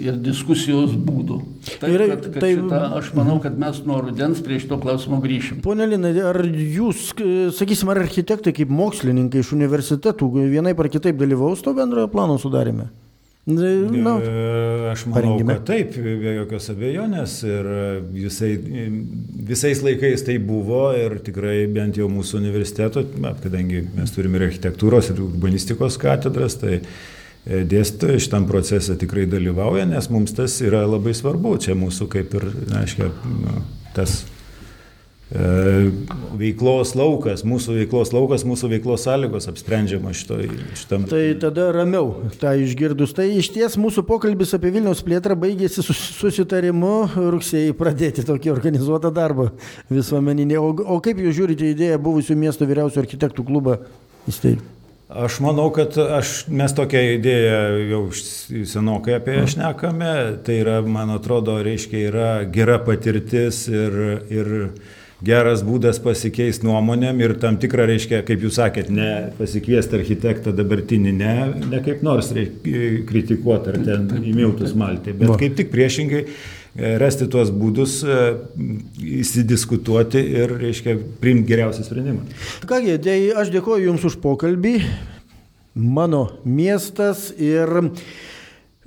ir 0.01 0.17
diskusijos 0.23 0.95
būdų. 0.95 1.37
Taip, 1.81 1.89
ir, 1.91 2.05
kad, 2.13 2.25
kad 2.25 2.39
tai, 2.41 2.53
šitą, 2.57 2.79
aš 2.97 3.11
manau, 3.17 3.37
kad 3.43 3.59
mes 3.61 3.83
nuo 3.85 3.99
rudens 4.05 4.41
prie 4.45 4.57
šito 4.61 4.79
klausimo 4.81 5.21
grįšim. 5.23 5.61
Pone 5.65 5.87
Lina, 5.89 6.13
ar 6.31 6.41
jūs, 6.45 7.11
sakysim, 7.57 7.93
ar 7.93 8.01
architektai 8.05 8.55
kaip 8.57 8.73
mokslininkai 8.73 9.43
iš 9.43 9.53
universitetų 9.57 10.31
vienaip 10.41 10.81
ar 10.81 10.91
kitaip 10.93 11.21
dalyvaus 11.21 11.63
to 11.65 11.75
bendrojo 11.77 12.09
plano 12.11 12.39
sudarime? 12.41 12.89
Na, 13.41 14.11
aš 14.91 15.07
manau, 15.09 15.15
parengime. 15.15 15.55
kad 15.55 15.63
taip, 15.65 15.95
be 15.97 16.35
jokios 16.35 16.67
abejonės 16.69 17.39
ir 17.47 17.69
visai, 18.13 18.51
visais 19.49 19.81
laikais 19.81 20.21
tai 20.27 20.35
buvo 20.37 20.83
ir 20.93 21.17
tikrai 21.25 21.63
bent 21.73 21.97
jau 21.97 22.05
mūsų 22.13 22.37
universiteto, 22.37 23.01
kadangi 23.41 23.81
mes 23.95 24.13
turime 24.13 24.37
ir 24.37 24.45
architektūros 24.51 25.09
ir 25.09 25.23
urbanistikos 25.25 25.97
katedras, 26.01 26.59
tai 26.61 26.83
E, 26.83 27.20
dėstytojai 27.45 28.21
šitam 28.21 28.45
procese 28.49 28.93
tikrai 29.01 29.25
dalyvauja, 29.29 29.87
nes 29.89 30.09
mums 30.13 30.35
tas 30.37 30.59
yra 30.61 30.83
labai 30.85 31.15
svarbu. 31.17 31.55
Čia 31.61 31.73
mūsų 31.77 32.05
kaip 32.11 32.35
ir, 32.37 32.45
aiškiai, 32.77 33.07
nu, 33.41 33.63
tas 33.95 34.19
e, 35.33 35.89
veiklos 36.37 36.93
laukas, 36.99 37.41
mūsų 37.47 37.79
veiklos 37.79 38.11
laukas, 38.13 38.45
mūsų 38.45 38.69
veiklos 38.75 39.07
sąlygos 39.07 39.49
apsprendžiama 39.49 40.13
šito, 40.13 40.37
šitam. 40.77 41.07
Tai 41.09 41.21
tada 41.41 41.71
ramiau, 41.73 42.11
tą 42.41 42.51
išgirdus. 42.61 43.15
Tai 43.17 43.25
iš 43.39 43.49
ties 43.55 43.77
mūsų 43.81 44.03
pokalbis 44.05 44.53
apie 44.57 44.69
Vilniaus 44.75 45.01
plėtrą 45.07 45.33
baigėsi 45.41 45.81
susitarimu 45.81 46.93
rugsėjai 47.17 47.73
pradėti 47.79 48.27
tokį 48.27 48.53
organizuotą 48.53 49.09
darbą 49.17 49.49
visuomeninį. 49.89 50.61
O, 50.61 50.75
o 50.93 50.99
kaip 51.01 51.23
jūs 51.25 51.39
žiūrite 51.41 51.73
idėją 51.73 51.97
buvusių 52.05 52.37
miesto 52.37 52.69
vyriausių 52.69 53.01
architektų 53.01 53.47
klubą 53.49 53.79
įsteigti? 54.29 54.80
Aš 55.15 55.39
manau, 55.43 55.67
kad 55.75 55.97
aš, 55.97 56.45
mes 56.47 56.71
tokią 56.75 57.01
idėją 57.17 57.59
jau 57.89 58.01
senokai 58.15 59.17
apie 59.17 59.35
ją 59.41 59.49
šnekame. 59.55 60.13
Tai 60.45 60.55
yra, 60.55 60.77
man 60.87 61.11
atrodo, 61.11 61.57
reiškia, 61.65 62.03
yra 62.07 62.29
gera 62.53 62.77
patirtis 62.85 63.65
ir, 63.67 63.97
ir 64.31 64.51
geras 65.25 65.65
būdas 65.67 65.99
pasikeisti 66.01 66.65
nuomonėm 66.65 67.19
ir 67.21 67.35
tam 67.41 67.59
tikrą, 67.61 67.89
reiškia, 67.91 68.21
kaip 68.27 68.45
jūs 68.45 68.55
sakėt, 68.61 68.89
ne 68.93 69.09
pasikviesti 69.37 69.99
architektą 69.99 70.55
dabartinį, 70.55 71.13
ne, 71.19 71.35
ne 71.73 71.83
kaip 71.83 72.01
nors 72.07 72.31
reikia, 72.37 73.03
kritikuoti 73.09 73.73
ar 73.73 73.79
ten 73.85 74.07
į 74.21 74.33
miltus 74.37 74.73
malti, 74.77 75.13
bet 75.17 75.35
kaip 75.43 75.59
tik 75.59 75.73
priešingai 75.75 76.23
rasti 76.75 77.27
tuos 77.27 77.51
būdus, 77.51 77.99
e, 78.03 78.17
įsidiskutuoti 79.21 80.21
ir, 80.39 80.55
reiškia, 80.61 80.95
priimti 81.19 81.51
geriausią 81.51 81.83
sprendimą. 81.83 82.23
Kągi, 82.67 82.95
tai 83.03 83.17
aš 83.35 83.51
dėkoju 83.51 83.89
Jums 83.89 84.07
už 84.07 84.19
pokalbį. 84.23 84.77
Mano 85.75 86.25
miestas 86.43 87.29
ir 87.39 87.91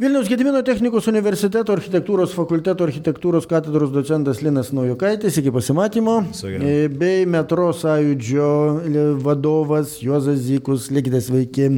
Vilniaus 0.00 0.28
Gedimino 0.28 0.58
technikos 0.66 1.06
universiteto 1.06 1.72
architektūros 1.76 2.32
fakulteto 2.34 2.84
architektūros 2.84 3.46
katedros 3.46 3.92
docentas 3.94 4.42
Linas 4.42 4.72
Naujokaitis, 4.74 5.38
iki 5.38 5.52
pasimatymo, 5.54 6.16
e, 6.50 6.88
bei 6.88 7.28
metro 7.30 7.70
sąjūdžio 7.70 9.20
vadovas 9.22 10.00
Juozas 10.02 10.42
Zykus, 10.48 10.90
likite 10.90 11.22
sveiki. 11.22 11.70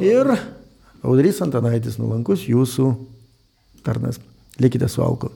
Ir 0.00 0.36
Audrys 1.02 1.42
Antanaitis 1.44 1.98
nulankus 2.00 2.46
jūsų 2.48 2.94
tarnas. 3.82 4.22
Likite 4.58 4.88
su 4.88 5.02
Alku. 5.02 5.30